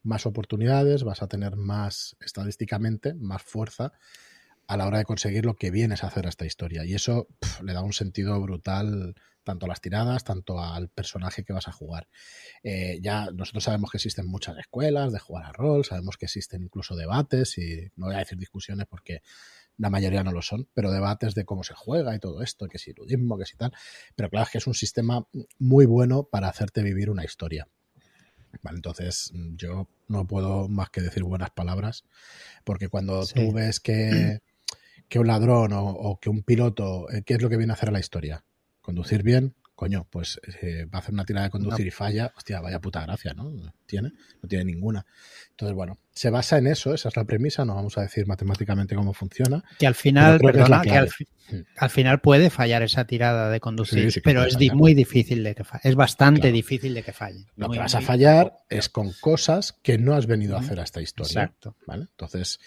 más 0.03 0.27
oportunidades, 0.27 1.03
vas 1.03 1.23
a 1.23 1.27
tener 1.27 1.55
más 1.55 2.15
estadísticamente, 2.19 3.15
más 3.15 3.41
fuerza 3.41 3.91
a 4.67 4.77
la 4.77 4.85
hora 4.85 4.99
de 4.99 5.05
conseguir 5.05 5.45
lo 5.45 5.55
que 5.55 5.71
vienes 5.71 6.03
a 6.03 6.07
hacer 6.07 6.27
a 6.27 6.29
esta 6.29 6.45
historia. 6.45 6.85
Y 6.85 6.93
eso 6.93 7.27
pf, 7.39 7.63
le 7.63 7.73
da 7.73 7.81
un 7.81 7.93
sentido 7.93 8.39
brutal 8.39 9.15
tanto 9.43 9.65
a 9.65 9.69
las 9.69 9.81
tiradas, 9.81 10.23
tanto 10.23 10.59
al 10.61 10.89
personaje 10.89 11.43
que 11.43 11.53
vas 11.53 11.67
a 11.67 11.71
jugar. 11.71 12.07
Eh, 12.63 12.99
ya 13.01 13.27
nosotros 13.31 13.63
sabemos 13.63 13.91
que 13.91 13.97
existen 13.97 14.27
muchas 14.27 14.57
escuelas 14.57 15.11
de 15.13 15.19
jugar 15.19 15.45
a 15.45 15.51
rol, 15.51 15.83
sabemos 15.85 16.17
que 16.17 16.25
existen 16.25 16.63
incluso 16.63 16.95
debates, 16.95 17.57
y 17.57 17.91
no 17.95 18.07
voy 18.07 18.15
a 18.15 18.19
decir 18.19 18.37
discusiones 18.37 18.87
porque 18.89 19.21
la 19.77 19.89
mayoría 19.89 20.23
no 20.23 20.31
lo 20.31 20.41
son, 20.41 20.67
pero 20.73 20.91
debates 20.91 21.33
de 21.33 21.45
cómo 21.45 21.63
se 21.63 21.73
juega 21.73 22.15
y 22.15 22.19
todo 22.19 22.41
esto, 22.43 22.67
que 22.67 22.77
si 22.77 22.93
ludismo, 22.93 23.37
que 23.37 23.45
si 23.45 23.57
tal. 23.57 23.73
Pero 24.15 24.29
claro, 24.29 24.45
es 24.45 24.51
que 24.51 24.57
es 24.59 24.67
un 24.67 24.75
sistema 24.75 25.27
muy 25.57 25.85
bueno 25.85 26.23
para 26.23 26.47
hacerte 26.47 26.83
vivir 26.83 27.09
una 27.09 27.23
historia. 27.25 27.67
Vale, 28.61 28.77
entonces 28.77 29.31
mm, 29.33 29.55
yo 29.55 29.89
no 30.07 30.27
puedo 30.27 30.69
más 30.69 30.91
que 30.91 31.01
decir 31.01 31.23
buenas 31.23 31.49
palabras, 31.49 32.05
porque 32.63 32.87
cuando 32.87 33.25
Sí. 33.25 33.33
tú 33.33 33.51
ves 33.51 33.79
que, 33.79 34.41
que 35.09 35.17
un 35.19 35.25
ladrón 35.27 35.73
o, 35.73 35.83
o 35.89 36.19
que 36.19 36.29
un 36.29 36.43
piloto, 36.43 37.09
eh, 37.11 37.23
¿qué 37.25 37.33
es 37.33 37.41
lo 37.41 37.49
que 37.49 37.57
viene 37.57 37.73
a 37.73 37.75
hacer 37.75 37.89
a 37.89 37.93
la 37.93 37.99
historia? 37.99 38.45
Conducir 38.83 39.23
bien, 39.23 39.55
coño, 39.75 40.05
pues 40.11 40.39
eh, 40.61 40.85
va 40.85 40.99
a 40.99 41.01
hacer 41.01 41.13
una 41.13 41.25
tirada 41.25 41.45
de 41.47 41.49
conducir 41.51 41.87
y 41.87 41.91
falla, 41.91 42.31
hostia, 42.37 42.61
vaya 42.61 42.79
puta 42.79 43.01
gracia, 43.01 43.33
¿no? 43.33 43.51
¿Tiene? 43.87 44.11
No 44.41 44.47
tiene 44.47 44.65
ninguna. 44.65 45.05
Entonces, 45.51 45.73
bueno, 45.75 45.97
se 46.11 46.29
basa 46.29 46.57
en 46.57 46.67
eso, 46.67 46.93
esa 46.93 47.09
es 47.09 47.15
la 47.15 47.23
premisa, 47.23 47.63
no 47.65 47.73
vamos 47.75 47.97
a 47.97 48.01
decir 48.01 48.27
matemáticamente 48.27 48.93
cómo 48.95 49.13
funciona. 49.13 49.63
Que 49.79 49.87
al 49.87 49.95
final, 49.95 50.37
que 50.39 50.45
perdona, 50.47 50.81
que 50.81 50.91
al, 50.91 51.07
clave. 51.07 51.09
fi- 51.09 51.27
al 51.77 51.89
final 51.89 52.21
puede 52.21 52.49
fallar 52.49 52.83
esa 52.83 53.05
tirada 53.05 53.49
de 53.49 53.59
conducir, 53.59 54.03
Sí, 54.03 54.11
sí 54.11 54.19
que 54.21 54.25
pero 54.25 54.43
es 54.43 54.53
fallar. 54.55 54.75
muy 54.75 54.93
difícil 54.93 55.43
de 55.43 55.55
que 55.55 55.63
falle. 55.63 55.81
Es 55.89 55.95
bastante 55.95 56.41
Claro. 56.41 56.55
difícil 56.55 56.93
de 56.93 57.01
que 57.03 57.13
falle. 57.13 57.45
Lo 57.55 57.67
Muy, 57.67 57.77
que 57.77 57.79
vas 57.81 57.95
a 57.95 58.01
fallar 58.01 58.57
es 58.69 58.89
con 58.89 59.11
cosas 59.21 59.73
que 59.81 59.97
no 59.97 60.13
has 60.13 60.27
venido 60.27 60.55
a 60.55 60.59
hacer 60.59 60.79
a 60.79 60.83
esta 60.83 61.01
historia. 61.01 61.31
Exacto. 61.43 61.75
¿vale? 61.87 62.03
Entonces, 62.11 62.59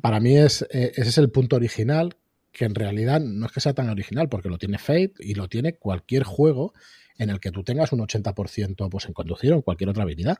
para 0.00 0.18
mí 0.20 0.36
es, 0.38 0.62
eh, 0.70 0.92
ese 0.96 1.08
es 1.10 1.18
el 1.18 1.30
punto 1.30 1.56
original, 1.56 2.16
que 2.58 2.64
en 2.64 2.74
realidad 2.74 3.20
no 3.20 3.46
es 3.46 3.52
que 3.52 3.60
sea 3.60 3.72
tan 3.72 3.88
original, 3.88 4.28
porque 4.28 4.48
lo 4.48 4.58
tiene 4.58 4.78
Fate 4.78 5.12
y 5.20 5.34
lo 5.34 5.48
tiene 5.48 5.74
cualquier 5.74 6.24
juego 6.24 6.74
en 7.16 7.30
el 7.30 7.38
que 7.38 7.52
tú 7.52 7.62
tengas 7.62 7.92
un 7.92 8.00
80% 8.00 8.88
pues, 8.90 9.06
en 9.06 9.12
conducir 9.12 9.52
o 9.52 9.56
en 9.56 9.62
cualquier 9.62 9.90
otra 9.90 10.02
habilidad. 10.02 10.36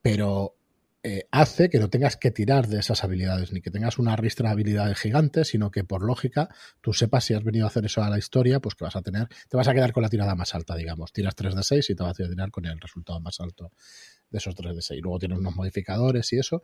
Pero 0.00 0.56
eh, 1.02 1.28
hace 1.30 1.68
que 1.68 1.78
no 1.78 1.90
tengas 1.90 2.16
que 2.16 2.30
tirar 2.30 2.66
de 2.66 2.78
esas 2.78 3.04
habilidades, 3.04 3.52
ni 3.52 3.60
que 3.60 3.70
tengas 3.70 3.98
una 3.98 4.16
ristra 4.16 4.48
de 4.48 4.52
habilidades 4.54 4.98
gigantes, 4.98 5.48
sino 5.48 5.70
que 5.70 5.84
por 5.84 6.02
lógica 6.02 6.48
tú 6.80 6.94
sepas 6.94 7.24
si 7.24 7.34
has 7.34 7.44
venido 7.44 7.66
a 7.66 7.68
hacer 7.68 7.84
eso 7.84 8.02
a 8.02 8.08
la 8.08 8.16
historia, 8.16 8.58
pues 8.60 8.74
que 8.74 8.84
vas 8.84 8.96
a 8.96 9.02
tener, 9.02 9.28
te 9.50 9.58
vas 9.58 9.68
a 9.68 9.74
quedar 9.74 9.92
con 9.92 10.02
la 10.02 10.08
tirada 10.08 10.34
más 10.34 10.54
alta, 10.54 10.74
digamos. 10.74 11.12
Tiras 11.12 11.34
3 11.34 11.56
de 11.56 11.62
6 11.62 11.90
y 11.90 11.94
te 11.94 12.02
vas 12.02 12.18
a 12.18 12.26
tirar 12.26 12.50
con 12.50 12.64
el 12.64 12.80
resultado 12.80 13.20
más 13.20 13.38
alto 13.38 13.70
de 14.30 14.38
esos 14.38 14.54
3 14.54 14.76
de 14.76 14.80
6. 14.80 15.02
Luego 15.02 15.18
tienes 15.18 15.38
unos 15.38 15.54
modificadores 15.54 16.32
y 16.32 16.38
eso. 16.38 16.62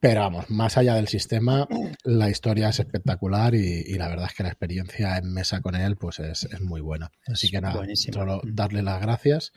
Pero 0.00 0.20
vamos, 0.20 0.48
más 0.48 0.78
allá 0.78 0.94
del 0.94 1.08
sistema, 1.08 1.66
la 2.04 2.30
historia 2.30 2.68
es 2.68 2.78
espectacular 2.78 3.54
y, 3.56 3.94
la 3.94 4.08
verdad 4.08 4.26
es 4.26 4.34
que 4.34 4.44
la 4.44 4.50
experiencia 4.50 5.16
en 5.16 5.32
mesa 5.32 5.60
con 5.60 5.74
él 5.74 5.96
pues 5.96 6.20
es, 6.20 6.44
es 6.44 6.60
muy 6.60 6.80
buena. 6.80 7.10
Así 7.26 7.50
que 7.50 7.60
nada, 7.60 7.84
solo 7.96 8.40
darle 8.44 8.82
las 8.82 9.00
gracias 9.00 9.52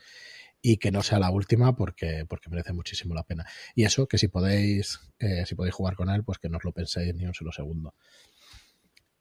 y 0.62 0.77
que 0.77 0.91
no 0.91 1.04
sea 1.04 1.19
la 1.19 1.30
última 1.30 1.75
porque, 1.75 2.25
porque 2.27 2.49
merece 2.49 2.73
muchísimo 2.73 3.13
la 3.13 3.23
pena. 3.23 3.45
Y 3.75 3.84
eso, 3.84 4.08
que 4.08 4.17
si 4.17 4.30
podéis, 4.30 4.99
eh, 5.19 5.45
si 5.45 5.54
podéis 5.54 5.75
jugar 5.75 5.95
con 5.95 6.10
él, 6.10 6.23
pues 6.23 6.39
que 6.39 6.49
no 6.49 6.58
os 6.58 6.63
lo 6.63 6.71
penséis 6.71 7.13
ni 7.13 7.25
un 7.25 7.34
solo 7.34 7.51
segundo. 7.51 7.93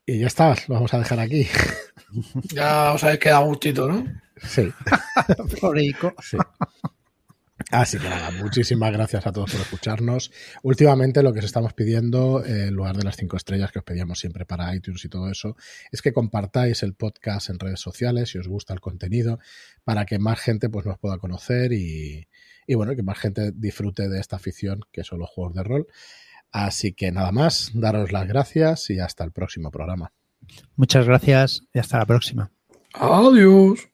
Y 0.06 0.18
ya 0.20 0.26
está, 0.26 0.54
lo 0.68 0.74
vamos 0.74 0.92
a 0.94 0.98
dejar 0.98 1.20
aquí. 1.20 1.46
Ya 2.52 2.92
os 2.92 3.04
habéis 3.04 3.20
quedado 3.20 3.44
gustito, 3.46 3.86
¿no? 3.86 4.04
Sí. 4.42 4.72
sí. 6.22 6.36
Así 7.70 7.98
que 7.98 8.08
nada, 8.08 8.30
muchísimas 8.32 8.92
gracias 8.92 9.26
a 9.26 9.32
todos 9.32 9.52
por 9.52 9.60
escucharnos. 9.60 10.32
Últimamente 10.62 11.22
lo 11.22 11.32
que 11.32 11.38
os 11.38 11.44
estamos 11.44 11.72
pidiendo, 11.72 12.44
eh, 12.44 12.66
en 12.68 12.74
lugar 12.74 12.96
de 12.96 13.04
las 13.04 13.16
cinco 13.16 13.36
estrellas 13.36 13.70
que 13.70 13.78
os 13.78 13.84
pedíamos 13.84 14.18
siempre 14.18 14.44
para 14.44 14.74
iTunes 14.74 15.04
y 15.04 15.08
todo 15.08 15.30
eso, 15.30 15.56
es 15.92 16.02
que 16.02 16.12
compartáis 16.12 16.82
el 16.82 16.94
podcast 16.94 17.50
en 17.50 17.58
redes 17.58 17.80
sociales 17.80 18.30
si 18.30 18.38
os 18.38 18.48
gusta 18.48 18.74
el 18.74 18.80
contenido, 18.80 19.38
para 19.84 20.04
que 20.04 20.18
más 20.18 20.40
gente 20.40 20.68
pues, 20.68 20.84
nos 20.84 20.98
pueda 20.98 21.18
conocer 21.18 21.72
y, 21.72 22.28
y 22.66 22.74
bueno, 22.74 22.96
que 22.96 23.02
más 23.02 23.18
gente 23.18 23.52
disfrute 23.54 24.08
de 24.08 24.18
esta 24.18 24.36
afición 24.36 24.80
que 24.90 25.04
son 25.04 25.20
los 25.20 25.30
juegos 25.30 25.54
de 25.54 25.62
rol. 25.62 25.86
Así 26.52 26.92
que 26.92 27.12
nada 27.12 27.30
más, 27.30 27.70
daros 27.74 28.10
las 28.10 28.26
gracias 28.26 28.90
y 28.90 28.98
hasta 28.98 29.22
el 29.22 29.32
próximo 29.32 29.70
programa. 29.70 30.12
Muchas 30.74 31.06
gracias 31.06 31.62
y 31.72 31.78
hasta 31.78 31.98
la 31.98 32.06
próxima. 32.06 32.50
Adiós. 32.94 33.89